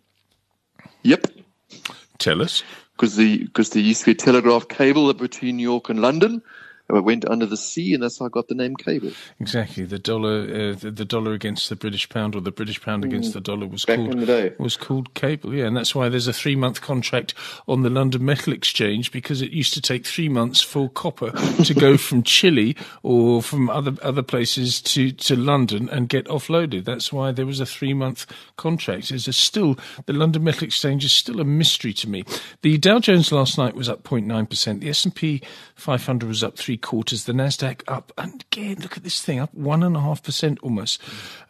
Yep. 1.02 1.26
Tell 2.18 2.40
us. 2.40 2.62
Because 2.92 3.16
the 3.16 3.44
because 3.44 3.70
there 3.70 3.82
used 3.82 4.00
to 4.00 4.06
be 4.06 4.12
a 4.12 4.14
telegraph 4.14 4.68
cable 4.68 5.12
between 5.12 5.56
New 5.56 5.62
York 5.62 5.90
and 5.90 6.00
London, 6.00 6.42
went 6.88 7.28
under 7.28 7.47
the 7.47 7.57
sea, 7.57 7.95
and 7.95 8.02
that's 8.02 8.19
how 8.19 8.26
I 8.26 8.28
got 8.28 8.49
the 8.49 8.55
name 8.55 8.76
cable. 8.76 9.11
Exactly, 9.40 9.85
the 9.85 9.99
dollar, 9.99 10.43
uh, 10.43 10.75
the, 10.75 10.90
the, 10.95 11.05
dollar 11.05 11.33
against 11.33 11.69
the 11.69 11.76
British 11.76 12.09
pound, 12.09 12.35
or 12.35 12.40
the 12.40 12.52
British 12.52 12.81
pound 12.81 13.05
against 13.05 13.33
the 13.33 13.40
dollar 13.40 13.66
was 13.66 13.85
Back 13.85 13.97
called 13.97 14.12
in 14.12 14.21
the 14.21 14.26
day. 14.26 14.52
was 14.59 14.76
called 14.76 15.14
cable. 15.14 15.52
Yeah, 15.52 15.66
and 15.66 15.76
that's 15.76 15.95
why 15.95 16.09
there's 16.09 16.28
a 16.28 16.33
three 16.33 16.57
month 16.57 16.81
contract 16.81 17.35
on 17.66 17.83
the 17.83 17.90
London 17.90 18.25
Metal 18.25 18.52
Exchange 18.52 19.11
because 19.11 19.43
it 19.43 19.50
used 19.50 19.75
to 19.75 19.81
take 19.81 20.07
three 20.07 20.28
months 20.28 20.61
for 20.61 20.88
copper 20.88 21.33
to 21.64 21.75
go 21.75 21.97
from 21.97 22.23
Chile 22.23 22.76
or 23.02 23.43
from 23.43 23.69
other 23.69 23.95
other 24.02 24.23
places 24.23 24.81
to 24.83 25.11
to 25.12 25.37
London 25.37 25.88
and 25.88 26.09
get 26.09 26.26
offloaded. 26.26 26.85
That's 26.85 27.12
why 27.12 27.33
there 27.33 27.47
was 27.47 27.61
a 27.61 27.66
three 27.66 27.95
month 27.95 28.26
contract. 28.57 29.11
Is 29.11 29.26
still 29.37 29.76
the 30.07 30.12
London 30.12 30.45
Metal 30.45 30.64
Exchange 30.64 31.05
is 31.05 31.12
still 31.12 31.40
a 31.40 31.45
mystery 31.45 31.93
to 31.95 32.09
me. 32.09 32.25
The 32.62 32.78
Dow 32.78 33.00
Jones 33.00 33.33
last 33.33 33.59
night 33.59 33.75
was 33.75 33.88
up 33.88 34.05
0.9 34.05 34.49
percent. 34.49 34.81
The 34.81 34.90
S 34.90 35.05
and 35.05 35.14
P 35.14 35.43
500 35.75 36.28
was 36.28 36.45
up 36.45 36.57
three 36.57 36.75
quarters. 36.76 37.25
The 37.25 37.33
Nasdaq 37.33 37.83
up, 37.88 38.12
and 38.18 38.45
again, 38.52 38.78
look 38.80 38.97
at 38.97 39.04
this 39.04 39.23
thing 39.23 39.38
up 39.38 39.52
one 39.54 39.83
and 39.83 39.97
a 39.97 40.00
half 40.00 40.23
percent 40.23 40.59
almost. 40.62 41.00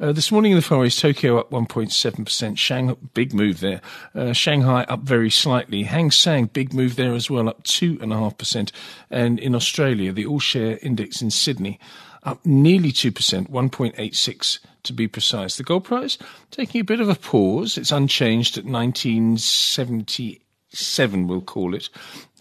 Uh, 0.00 0.12
this 0.12 0.32
morning 0.32 0.52
in 0.52 0.56
the 0.56 0.62
Far 0.62 0.84
East, 0.84 0.98
Tokyo 0.98 1.38
up 1.38 1.50
1.7 1.50 2.24
percent. 2.24 2.58
Shanghai, 2.58 2.96
big 3.14 3.34
move 3.34 3.60
there. 3.60 3.80
Uh, 4.14 4.32
Shanghai 4.32 4.84
up 4.84 5.00
very 5.00 5.30
slightly. 5.30 5.84
Hang 5.84 6.10
Seng, 6.10 6.46
big 6.46 6.72
move 6.72 6.96
there 6.96 7.14
as 7.14 7.30
well, 7.30 7.48
up 7.48 7.62
two 7.64 7.98
and 8.00 8.12
a 8.12 8.16
half 8.16 8.38
percent. 8.38 8.72
And 9.10 9.38
in 9.38 9.54
Australia, 9.54 10.12
the 10.12 10.26
All 10.26 10.40
Share 10.40 10.78
Index 10.82 11.22
in 11.22 11.30
Sydney 11.30 11.78
up 12.26 12.44
nearly 12.44 12.92
2%, 12.92 13.48
1.86 13.48 14.58
to 14.82 14.92
be 14.92 15.08
precise. 15.08 15.56
The 15.56 15.62
gold 15.62 15.84
price 15.84 16.18
taking 16.50 16.82
a 16.82 16.84
bit 16.84 17.00
of 17.00 17.08
a 17.08 17.14
pause. 17.14 17.78
It's 17.78 17.92
unchanged 17.92 18.58
at 18.58 18.64
1977, 18.64 21.28
we'll 21.28 21.40
call 21.40 21.74
it. 21.74 21.88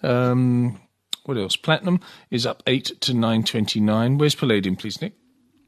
Um, 0.04 0.82
what 1.28 1.38
else? 1.38 1.56
Platinum 1.56 2.00
is 2.32 2.46
up 2.46 2.64
8 2.68 3.02
to 3.02 3.14
929. 3.14 4.18
Where's 4.18 4.36
palladium, 4.36 4.76
please, 4.76 5.02
Nick? 5.02 5.14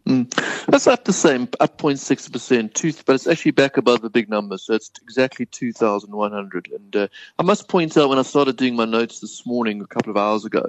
Mm. 0.08 0.66
That's 0.68 0.88
up 0.88 1.04
the 1.04 1.14
same, 1.14 1.50
up 1.60 1.78
0.6%, 1.78 2.74
two, 2.74 2.94
but 3.06 3.16
it's 3.16 3.28
actually 3.28 3.52
back 3.52 3.76
above 3.76 4.02
the 4.02 4.10
big 4.10 4.30
number, 4.30 4.58
so 4.58 4.74
it's 4.74 4.90
exactly 5.02 5.46
2,100. 5.46 6.70
And 6.74 6.96
uh, 6.96 7.08
I 7.38 7.44
must 7.44 7.68
point 7.68 7.98
out, 7.98 8.08
when 8.08 8.18
I 8.18 8.22
started 8.22 8.56
doing 8.56 8.76
my 8.76 8.86
notes 8.86 9.20
this 9.20 9.46
morning, 9.46 9.82
a 9.82 9.88
couple 9.88 10.12
of 10.12 10.18
hours 10.18 10.46
ago, 10.46 10.66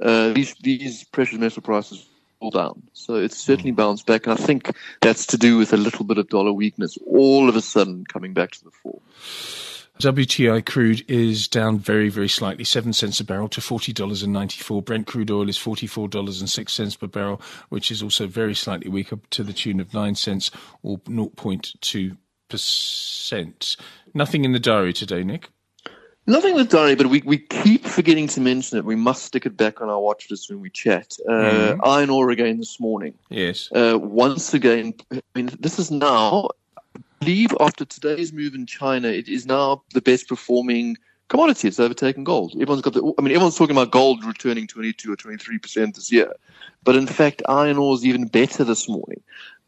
uh, 0.00 0.32
these, 0.32 0.54
these 0.54 1.04
precious 1.04 1.38
metal 1.38 1.60
prices 1.60 2.06
all 2.40 2.50
down. 2.50 2.82
So 2.94 3.16
it's 3.16 3.36
certainly 3.36 3.72
bounced 3.72 4.06
back, 4.06 4.26
and 4.26 4.38
I 4.38 4.42
think 4.42 4.70
that's 5.02 5.26
to 5.26 5.38
do 5.38 5.58
with 5.58 5.72
a 5.72 5.76
little 5.76 6.04
bit 6.04 6.18
of 6.18 6.28
dollar 6.28 6.52
weakness 6.52 6.96
all 7.06 7.48
of 7.48 7.56
a 7.56 7.62
sudden 7.62 8.04
coming 8.04 8.32
back 8.32 8.52
to 8.52 8.64
the 8.64 8.70
fore. 8.70 9.00
WTI 10.00 10.64
crude 10.64 11.04
is 11.10 11.48
down 11.48 11.78
very, 11.78 12.08
very 12.08 12.28
slightly, 12.28 12.62
seven 12.62 12.92
cents 12.92 13.18
a 13.18 13.24
barrel 13.24 13.48
to 13.48 13.60
forty 13.60 13.92
dollars 13.92 14.22
and 14.22 14.32
ninety-four. 14.32 14.80
Brent 14.82 15.06
crude 15.08 15.30
oil 15.30 15.48
is 15.48 15.58
forty-four 15.58 16.08
dollars 16.08 16.40
and 16.40 16.48
six 16.48 16.72
cents 16.72 16.94
per 16.94 17.08
barrel, 17.08 17.40
which 17.68 17.90
is 17.90 18.02
also 18.02 18.26
very 18.28 18.54
slightly 18.54 18.88
weaker 18.88 19.18
to 19.30 19.42
the 19.42 19.52
tune 19.52 19.80
of 19.80 19.92
nine 19.92 20.14
cents 20.14 20.52
or 20.84 20.98
0.2 20.98 22.16
percent. 22.48 23.76
Nothing 24.14 24.44
in 24.44 24.52
the 24.52 24.60
diary 24.60 24.92
today, 24.92 25.24
Nick. 25.24 25.48
Nothing 26.28 26.52
in 26.52 26.58
the 26.58 26.64
diary, 26.64 26.94
but 26.94 27.06
we, 27.06 27.22
we 27.24 27.38
keep 27.38 27.84
forgetting 27.86 28.26
to 28.28 28.40
mention 28.40 28.76
it. 28.78 28.84
We 28.84 28.96
must 28.96 29.24
stick 29.24 29.46
it 29.46 29.56
back 29.56 29.80
on 29.80 29.88
our 29.88 29.98
watch 30.00 30.30
list 30.30 30.50
when 30.50 30.60
we 30.60 30.70
chat. 30.70 31.16
Uh, 31.26 31.32
Mhm. 31.32 31.80
Iron 31.84 32.10
ore 32.10 32.30
again 32.30 32.58
this 32.58 32.78
morning. 32.78 33.14
Yes. 33.30 33.70
Uh, 33.74 33.98
once 33.98 34.52
again, 34.54 34.92
I 35.10 35.20
mean, 35.34 35.50
this 35.58 35.78
is 35.78 35.90
now, 35.90 36.50
believe 37.20 37.50
after 37.60 37.84
today's 37.84 38.32
move 38.32 38.54
in 38.54 38.66
China, 38.66 39.08
it 39.08 39.28
is 39.28 39.46
now 39.46 39.82
the 39.92 40.00
best 40.00 40.28
performing 40.28 40.96
commodity. 41.28 41.68
It's 41.68 41.80
overtaken 41.80 42.24
gold. 42.24 42.52
Everyone's 42.54 42.82
got 42.82 42.94
the, 42.94 43.14
I 43.18 43.22
mean, 43.22 43.32
everyone's 43.32 43.56
talking 43.56 43.76
about 43.76 43.90
gold 43.90 44.24
returning 44.24 44.66
22 44.66 45.12
or 45.12 45.16
23% 45.16 45.94
this 45.94 46.10
year. 46.10 46.32
But 46.84 46.96
in 46.96 47.06
fact, 47.06 47.42
iron 47.48 47.78
ore 47.78 47.94
is 47.94 48.04
even 48.04 48.26
better 48.26 48.64
this 48.64 48.88
morning. 48.88 49.22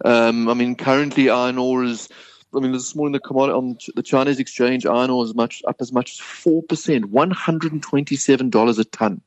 Um, 0.05 0.49
I 0.49 0.55
mean, 0.55 0.75
currently 0.75 1.29
iron 1.29 1.59
ore 1.59 1.85
is, 1.85 2.09
I 2.55 2.61
mean, 2.61 2.73
this 2.73 2.97
morning 2.97 3.13
the 3.13 3.21
commodity 3.21 3.57
on 3.57 3.79
the 3.95 4.03
Chinese 4.03 4.39
exchange, 4.39 4.87
iron 4.87 5.11
ore 5.11 5.25
is 5.25 5.35
much 5.35 5.63
up 5.69 5.77
as 5.81 5.93
much 5.93 6.13
as 6.13 6.19
4%, 6.19 6.63
$127 7.05 8.79
a 8.79 8.85
ton. 8.85 9.21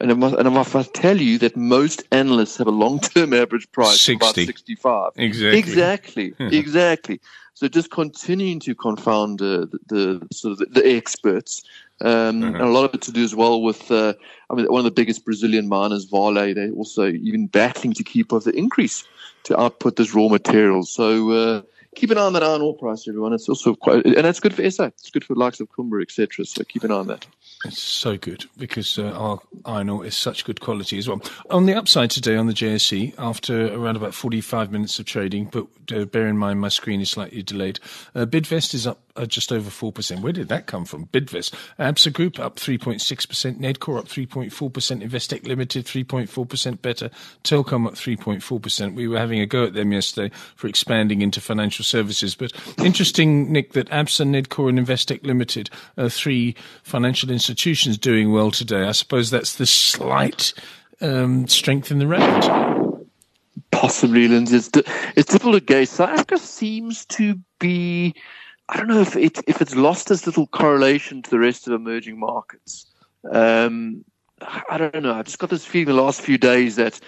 And 0.00 0.10
I, 0.10 0.14
must, 0.14 0.34
and 0.34 0.48
I 0.48 0.50
must 0.50 0.92
tell 0.94 1.16
you 1.20 1.38
that 1.38 1.56
most 1.56 2.02
analysts 2.10 2.56
have 2.58 2.66
a 2.66 2.72
long-term 2.72 3.32
average 3.42 3.70
price 3.72 3.96
of 4.08 4.16
about 4.16 4.34
65. 4.46 5.12
Exactly. 5.16 5.58
Exactly, 5.58 6.34
exactly. 6.58 7.20
So 7.54 7.68
just 7.68 7.90
continuing 7.92 8.58
to 8.60 8.74
confound 8.74 9.40
uh, 9.40 9.66
the, 9.66 9.78
the 9.86 10.28
sort 10.32 10.52
of 10.52 10.58
the, 10.58 10.66
the 10.80 10.96
experts, 10.96 11.62
um, 12.00 12.42
Uh-huh. 12.42 12.54
and 12.54 12.60
a 12.60 12.68
lot 12.70 12.84
of 12.84 12.92
it 12.94 13.02
to 13.02 13.12
do 13.12 13.22
as 13.22 13.34
well 13.36 13.62
with. 13.62 13.88
Uh, 13.90 14.14
I 14.50 14.54
mean, 14.54 14.66
one 14.66 14.80
of 14.80 14.84
the 14.84 14.90
biggest 14.90 15.24
Brazilian 15.24 15.68
miners, 15.68 16.04
Vale, 16.06 16.52
they're 16.54 16.72
also 16.72 17.06
even 17.06 17.46
battling 17.46 17.94
to 17.94 18.02
keep 18.02 18.32
up 18.32 18.42
the 18.42 18.50
increase 18.50 19.04
to 19.44 19.58
output 19.58 19.94
this 19.96 20.12
raw 20.12 20.26
material. 20.28 20.82
So 20.82 21.30
uh, 21.30 21.62
keep 21.94 22.10
an 22.10 22.18
eye 22.18 22.22
on 22.22 22.32
that 22.32 22.42
iron 22.42 22.62
ore 22.62 22.76
price, 22.76 23.06
everyone. 23.06 23.32
It's 23.32 23.48
also 23.48 23.76
quite, 23.76 24.04
and 24.04 24.16
that's 24.16 24.40
good 24.40 24.54
for 24.54 24.68
SA. 24.68 24.86
It's 24.86 25.10
good 25.10 25.24
for 25.24 25.34
the 25.34 25.40
likes 25.40 25.60
of 25.60 25.70
Kumba, 25.70 26.02
etc. 26.02 26.44
So 26.44 26.64
keep 26.64 26.82
an 26.82 26.90
eye 26.90 26.96
on 26.96 27.06
that. 27.06 27.24
It's 27.64 27.80
so 27.80 28.16
good 28.16 28.44
because 28.58 28.98
uh, 28.98 29.10
our 29.12 29.40
iron 29.64 29.88
ore 29.88 30.04
is 30.04 30.16
such 30.16 30.44
good 30.44 30.60
quality 30.60 30.98
as 30.98 31.08
well. 31.08 31.22
On 31.50 31.66
the 31.66 31.74
upside 31.74 32.10
today 32.10 32.36
on 32.36 32.46
the 32.46 32.52
JSE, 32.52 33.14
after 33.18 33.74
around 33.74 33.96
about 33.96 34.14
45 34.14 34.70
minutes 34.70 34.98
of 34.98 35.06
trading, 35.06 35.46
but 35.46 35.66
uh, 35.94 36.04
bear 36.04 36.28
in 36.28 36.36
mind 36.36 36.60
my 36.60 36.68
screen 36.68 37.00
is 37.00 37.10
slightly 37.10 37.42
delayed, 37.42 37.80
uh, 38.14 38.26
Bidvest 38.26 38.74
is 38.74 38.86
up 38.86 39.00
just 39.26 39.52
over 39.52 39.70
4%. 39.70 40.20
Where 40.20 40.32
did 40.32 40.48
that 40.48 40.66
come 40.66 40.84
from? 40.84 41.06
Bidvest. 41.06 41.54
ABSA 41.78 42.12
Group 42.12 42.38
up 42.38 42.56
3.6%, 42.56 43.58
Nedcor 43.58 43.98
up 43.98 44.06
3.4%, 44.06 44.50
Investec 45.02 45.46
Limited 45.46 45.86
3.4% 45.86 46.82
better, 46.82 47.10
Telkom 47.44 47.86
up 47.86 47.94
3.4%. 47.94 48.94
We 48.94 49.08
were 49.08 49.18
having 49.18 49.40
a 49.40 49.46
go 49.46 49.64
at 49.64 49.74
them 49.74 49.92
yesterday 49.92 50.34
for 50.56 50.66
expanding 50.66 51.22
into 51.22 51.40
financial 51.40 51.84
services. 51.84 52.34
But 52.34 52.52
interesting, 52.78 53.52
Nick, 53.52 53.72
that 53.72 53.88
ABSA, 53.90 54.26
Nedcor, 54.26 54.68
and 54.68 54.78
Investec 54.78 55.24
Limited 55.24 55.70
are 55.96 56.08
three 56.08 56.56
financial 56.82 57.30
institutions 57.30 57.96
doing 57.96 58.32
well 58.32 58.50
today. 58.50 58.84
I 58.84 58.92
suppose 58.92 59.30
that's 59.30 59.56
the 59.56 59.66
slight 59.66 60.52
um, 61.00 61.46
strength 61.46 61.90
in 61.90 61.98
the 61.98 62.06
rand. 62.06 62.74
Possibly, 63.70 64.28
Lindsay. 64.28 64.56
It's, 64.56 64.70
it's 65.16 65.32
difficult 65.32 65.54
to 65.54 65.60
gauge. 65.60 65.88
South 65.88 66.10
Africa 66.10 66.38
seems 66.38 67.04
to 67.06 67.38
be. 67.58 68.14
I 68.68 68.76
don't 68.76 68.88
know 68.88 69.00
if 69.00 69.16
it 69.16 69.38
if 69.46 69.60
it's 69.60 69.74
lost 69.74 70.10
its 70.10 70.26
little 70.26 70.46
correlation 70.46 71.22
to 71.22 71.30
the 71.30 71.38
rest 71.38 71.66
of 71.66 71.74
emerging 71.74 72.18
markets. 72.18 72.86
Um, 73.30 74.04
I 74.68 74.78
don't 74.78 75.02
know. 75.02 75.14
I've 75.14 75.26
just 75.26 75.38
got 75.38 75.50
this 75.50 75.64
feeling 75.64 75.94
the 75.94 76.02
last 76.02 76.20
few 76.20 76.38
days 76.38 76.76
that 76.76 77.00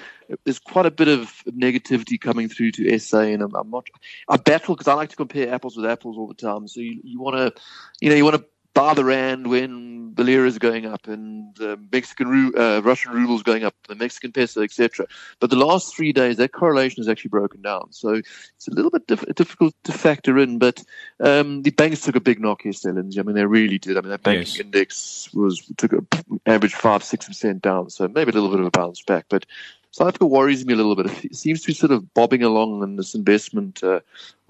there's 0.44 0.58
quite 0.58 0.86
a 0.86 0.90
bit 0.90 1.08
of 1.08 1.42
negativity 1.50 2.20
coming 2.20 2.48
through 2.48 2.72
to 2.72 2.98
SA, 2.98 3.20
and 3.20 3.42
I'm, 3.42 3.54
I'm 3.54 3.70
not. 3.70 3.86
I 4.28 4.36
battle 4.36 4.74
because 4.74 4.88
I 4.88 4.94
like 4.94 5.10
to 5.10 5.16
compare 5.16 5.52
apples 5.52 5.76
with 5.76 5.86
apples 5.86 6.16
all 6.16 6.28
the 6.28 6.34
time. 6.34 6.68
So 6.68 6.80
you, 6.80 7.00
you 7.02 7.20
want 7.20 7.36
to, 7.36 7.60
you 8.00 8.10
know, 8.10 8.16
you 8.16 8.24
want 8.24 8.36
to 8.36 8.44
buy 8.74 8.94
the 8.94 9.04
rand 9.04 9.48
when 9.48 10.05
the 10.16 10.24
lira 10.24 10.46
is 10.48 10.58
going 10.58 10.86
up 10.86 11.06
and 11.06 11.60
uh, 11.60 11.76
Mexican 11.92 12.28
ru- 12.28 12.54
uh, 12.54 12.80
Russian 12.82 13.12
rubles 13.12 13.42
going 13.42 13.64
up, 13.64 13.74
the 13.86 13.94
Mexican 13.94 14.32
peso, 14.32 14.62
etc. 14.62 15.06
But 15.40 15.50
the 15.50 15.56
last 15.56 15.94
three 15.94 16.12
days, 16.12 16.38
that 16.38 16.52
correlation 16.52 17.02
has 17.02 17.08
actually 17.08 17.28
broken 17.28 17.62
down. 17.62 17.92
So 17.92 18.14
it's 18.14 18.66
a 18.66 18.70
little 18.70 18.90
bit 18.90 19.06
diff- 19.06 19.34
difficult 19.34 19.74
to 19.84 19.92
factor 19.92 20.38
in. 20.38 20.58
But 20.58 20.82
um, 21.20 21.62
the 21.62 21.70
banks 21.70 22.00
took 22.00 22.16
a 22.16 22.20
big 22.20 22.40
knock 22.40 22.64
yesterday, 22.64 22.96
Lindsay. 22.96 23.20
I 23.20 23.22
mean, 23.22 23.36
they 23.36 23.44
really 23.44 23.78
did. 23.78 23.96
I 23.96 24.00
mean, 24.00 24.10
that 24.10 24.22
banking 24.22 24.46
Yes. 24.46 24.60
index 24.60 25.28
was 25.34 25.70
took 25.76 25.92
an 25.92 26.06
average 26.46 26.74
five 26.74 27.04
six 27.04 27.26
percent 27.28 27.62
down. 27.62 27.90
So 27.90 28.08
maybe 28.08 28.30
a 28.30 28.34
little 28.34 28.50
bit 28.50 28.60
of 28.60 28.66
a 28.66 28.70
bounce 28.70 29.02
back, 29.02 29.26
but. 29.28 29.46
South 29.92 30.08
Africa 30.08 30.26
worries 30.26 30.66
me 30.66 30.74
a 30.74 30.76
little 30.76 30.94
bit. 30.94 31.06
It 31.24 31.34
seems 31.36 31.62
to 31.62 31.68
be 31.68 31.72
sort 31.72 31.90
of 31.90 32.12
bobbing 32.12 32.42
along 32.42 32.82
in 32.82 32.96
this 32.96 33.14
investment 33.14 33.82
uh, 33.82 34.00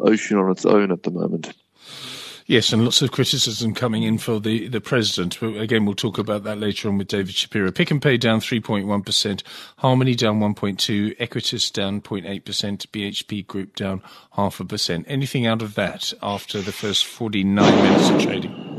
ocean 0.01 0.39
on 0.39 0.51
its 0.51 0.67
own 0.67 0.91
at 0.91 1.05
the 1.05 1.13
moment. 1.13 1.55
Yes, 2.49 2.73
and 2.73 2.85
lots 2.85 3.03
of 3.03 3.11
criticism 3.11 3.75
coming 3.75 4.05
in 4.05 4.19
for 4.19 4.39
the, 4.39 4.69
the 4.69 4.81
president. 4.81 5.37
But 5.41 5.57
again, 5.57 5.85
we'll 5.85 5.97
talk 5.97 6.17
about 6.17 6.45
that 6.45 6.59
later 6.59 6.89
on 6.89 6.97
with 6.97 7.09
David 7.09 7.35
Shapiro. 7.35 7.73
Pick 7.73 7.91
n 7.91 7.99
Pay 7.99 8.19
down 8.19 8.39
3.1%, 8.39 9.43
Harmony 9.79 10.15
down 10.15 10.39
1.2%, 10.39 11.17
Equites 11.19 11.73
down 11.73 12.01
0.8%, 12.01 12.43
BHP 12.43 13.45
Group 13.49 13.75
down 13.75 14.01
half 14.33 14.61
a 14.61 14.65
percent. 14.65 15.07
Anything 15.09 15.45
out 15.45 15.61
of 15.61 15.75
that 15.75 16.13
after 16.23 16.61
the 16.61 16.71
first 16.71 17.05
49 17.05 17.83
minutes 17.83 18.11
of 18.11 18.23
trading? 18.23 18.77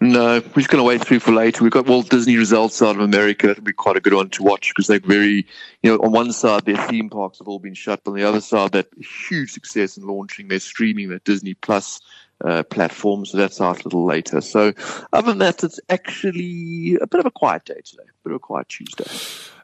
No, 0.00 0.40
we're 0.40 0.62
just 0.62 0.68
going 0.68 0.82
to 0.82 0.84
wait 0.84 1.04
through 1.04 1.20
for 1.20 1.32
later. 1.32 1.64
We've 1.64 1.72
got 1.72 1.86
Walt 1.86 2.08
Disney 2.08 2.36
results 2.36 2.80
out 2.82 2.94
of 2.94 3.02
America. 3.02 3.48
That'll 3.48 3.64
be 3.64 3.72
quite 3.72 3.96
a 3.96 4.00
good 4.00 4.14
one 4.14 4.30
to 4.30 4.42
watch 4.44 4.70
because 4.70 4.86
they're 4.86 5.00
very, 5.00 5.46
you 5.82 5.90
know, 5.90 5.96
on 5.98 6.12
one 6.12 6.32
side 6.32 6.66
their 6.66 6.76
theme 6.88 7.08
parks 7.10 7.38
have 7.38 7.48
all 7.48 7.58
been 7.58 7.74
shut, 7.74 8.02
but 8.04 8.12
on 8.12 8.16
the 8.16 8.24
other 8.24 8.40
side 8.40 8.72
that 8.72 8.88
huge 9.28 9.50
success 9.50 9.96
in 9.96 10.06
launching 10.06 10.48
their 10.48 10.60
streaming, 10.60 11.08
their 11.08 11.20
Disney 11.20 11.54
Plus 11.54 12.00
uh, 12.44 12.62
platform. 12.64 13.24
So 13.24 13.38
that's 13.38 13.60
out 13.60 13.80
a 13.80 13.84
little 13.84 14.04
later. 14.04 14.40
So 14.40 14.72
other 15.12 15.32
than 15.32 15.38
that, 15.38 15.64
it's 15.64 15.80
actually 15.88 16.96
a 17.00 17.06
bit 17.06 17.20
of 17.20 17.26
a 17.26 17.30
quiet 17.30 17.64
day 17.64 17.80
today, 17.84 18.04
a 18.04 18.28
bit 18.28 18.32
of 18.32 18.36
a 18.36 18.38
quiet 18.38 18.68
Tuesday. 18.68 19.06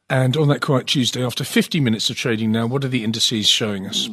And 0.09 0.37
on 0.37 0.49
that 0.49 0.61
quiet 0.61 0.89
Tuesday, 0.89 1.25
after 1.25 1.45
50 1.45 1.79
minutes 1.81 2.11
of 2.11 2.17
trading 2.17 2.51
now, 2.51 2.67
what 2.67 2.85
are 2.85 2.89
the 2.89 3.05
indices 3.05 3.49
showing 3.49 3.87
us? 3.87 4.11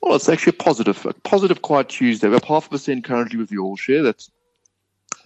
Well, 0.00 0.14
it's 0.14 0.28
actually 0.28 0.50
a 0.58 0.62
positive, 0.62 1.04
a 1.04 1.12
positive 1.12 1.62
quiet 1.62 1.88
Tuesday. 1.88 2.28
We're 2.28 2.36
up 2.36 2.44
half 2.44 2.66
a 2.66 2.70
percent 2.70 3.04
currently 3.04 3.38
with 3.38 3.50
the 3.50 3.58
all 3.58 3.76
share. 3.76 4.02
That's 4.02 4.30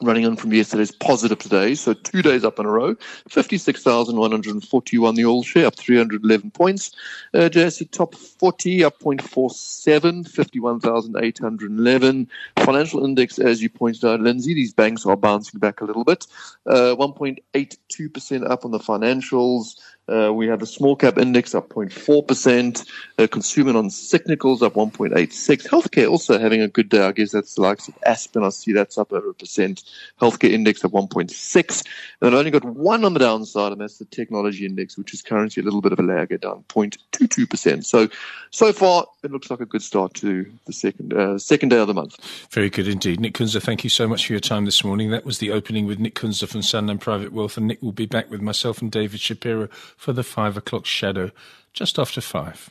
running 0.02 0.26
on 0.26 0.37
from 0.37 0.52
yesterday's 0.52 0.92
positive 0.92 1.38
today. 1.38 1.75
So 1.75 1.95
two 1.95 2.23
days 2.23 2.45
up 2.45 2.59
in 2.59 2.66
a 2.66 2.71
row. 2.71 2.97
56,141 3.28 5.14
the 5.14 5.25
all 5.25 5.42
share, 5.42 5.66
up 5.66 5.76
311 5.76 6.50
points. 6.50 6.92
Uh, 7.35 7.49
JSE 7.49 7.90
top 7.90 8.14
40 8.14 8.85
up 8.85 8.99
0.47, 9.00 10.28
51,811. 10.28 12.28
Financial 12.59 13.04
index, 13.04 13.38
as 13.38 13.62
you 13.62 13.69
pointed 13.69 14.04
out, 14.04 14.21
Lindsay, 14.21 14.54
these 14.54 14.73
banks 14.73 15.07
are 15.07 15.16
bouncing 15.16 15.61
back 15.61 15.80
a 15.80 15.85
little 15.85 16.04
bit. 16.04 16.26
Uh, 16.66 16.97
1.82% 16.97 18.50
up 18.50 18.64
on 18.64 18.71
the 18.71 18.78
financials. 18.78 19.78
Uh, 20.09 20.33
we 20.33 20.49
have 20.49 20.59
the 20.59 20.66
small 20.66 20.97
cap 20.97 21.19
index 21.19 21.54
up 21.54 21.69
0.4%, 21.69 22.85
uh, 23.19 23.26
consumer 23.28 23.76
on 23.78 23.88
cyclicals 23.88 24.61
up 24.61 24.75
1.86. 24.75 25.69
Healthcare 25.69 26.11
also 26.11 26.38
having 26.38 26.61
a 26.61 26.69
good 26.69 26.88
day. 26.88 27.00
I 27.00 27.12
guess 27.12 27.30
that's 27.30 27.54
the 27.54 27.62
likes 27.62 27.87
of 27.87 27.95
Aspen. 28.04 28.42
I 28.42 28.49
see 28.49 28.73
that's 28.73 28.99
up 28.99 29.12
over 29.12 29.30
a 29.30 29.35
percent. 29.35 29.85
Healthcare 30.21 30.50
index 30.50 30.85
up 30.85 30.90
1.6. 30.92 31.87
And 32.21 32.35
I've 32.35 32.38
only 32.38 32.50
got 32.50 32.64
one 32.64 33.04
on 33.04 33.14
the 33.14 33.21
downside, 33.21 33.71
and 33.71 33.80
that's 33.80 33.99
the 33.99 34.04
technology 34.07 34.66
index, 34.66 34.99
which 34.99 35.14
is 35.14 35.23
currently 35.23 35.61
a 35.61 35.64
little 35.64 35.80
bit 35.80 35.92
of 35.92 36.00
a 36.00 36.02
lagger 36.02 36.38
down 36.38 36.64
0.22%. 36.69 37.85
So, 37.85 38.09
so 38.50 38.73
far, 38.73 39.07
it 39.23 39.30
looks 39.30 39.49
like 39.49 39.61
a 39.61 39.66
good 39.66 39.83
start 39.83 40.14
to 40.14 40.45
the 40.66 40.73
second, 40.73 41.12
uh, 41.12 41.38
second 41.38 41.69
day 41.69 41.78
of 41.78 41.87
the 41.87 41.95
month. 41.95 42.19
Very 42.50 42.69
good 42.69 42.88
indeed. 42.88 43.21
Nick 43.21 43.35
Kunze, 43.35 43.62
thank 43.62 43.85
you 43.85 43.90
so 43.90 44.09
much 44.09 44.26
for 44.26 44.33
your 44.33 44.40
time 44.40 44.64
this 44.64 44.83
morning. 44.83 45.11
That 45.11 45.25
was 45.25 45.38
the 45.38 45.52
opening 45.52 45.87
with 45.87 46.00
Nick 46.00 46.16
Kunze 46.16 46.49
from 46.49 46.62
Sanlam 46.62 46.99
Private 46.99 47.33
Wealth, 47.33 47.57
and 47.57 47.69
Nick 47.69 47.80
will 47.80 47.92
be 47.92 48.07
back 48.07 48.28
with 48.28 48.40
myself 48.40 48.83
and 48.83 48.90
David 48.90 49.21
Shapiro 49.21 49.69
for 50.00 50.14
the 50.14 50.23
five 50.23 50.57
o'clock 50.57 50.87
shadow 50.87 51.30
just 51.75 51.99
after 51.99 52.23
five. 52.23 52.71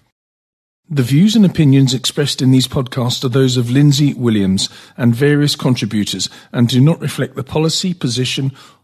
The 0.89 1.03
views 1.03 1.35
and 1.35 1.45
opinions 1.45 1.93
expressed 1.93 2.41
in 2.41 2.49
these 2.49 2.67
podcasts 2.67 3.23
are 3.23 3.29
those 3.29 3.55
of 3.55 3.69
Lindsay 3.69 4.15
Williams 4.15 4.67
and 4.97 5.13
various 5.13 5.55
contributors 5.55 6.27
and 6.51 6.67
do 6.67 6.81
not 6.81 6.99
reflect 6.99 7.35
the 7.35 7.43
policy, 7.43 7.93
position, 7.93 8.51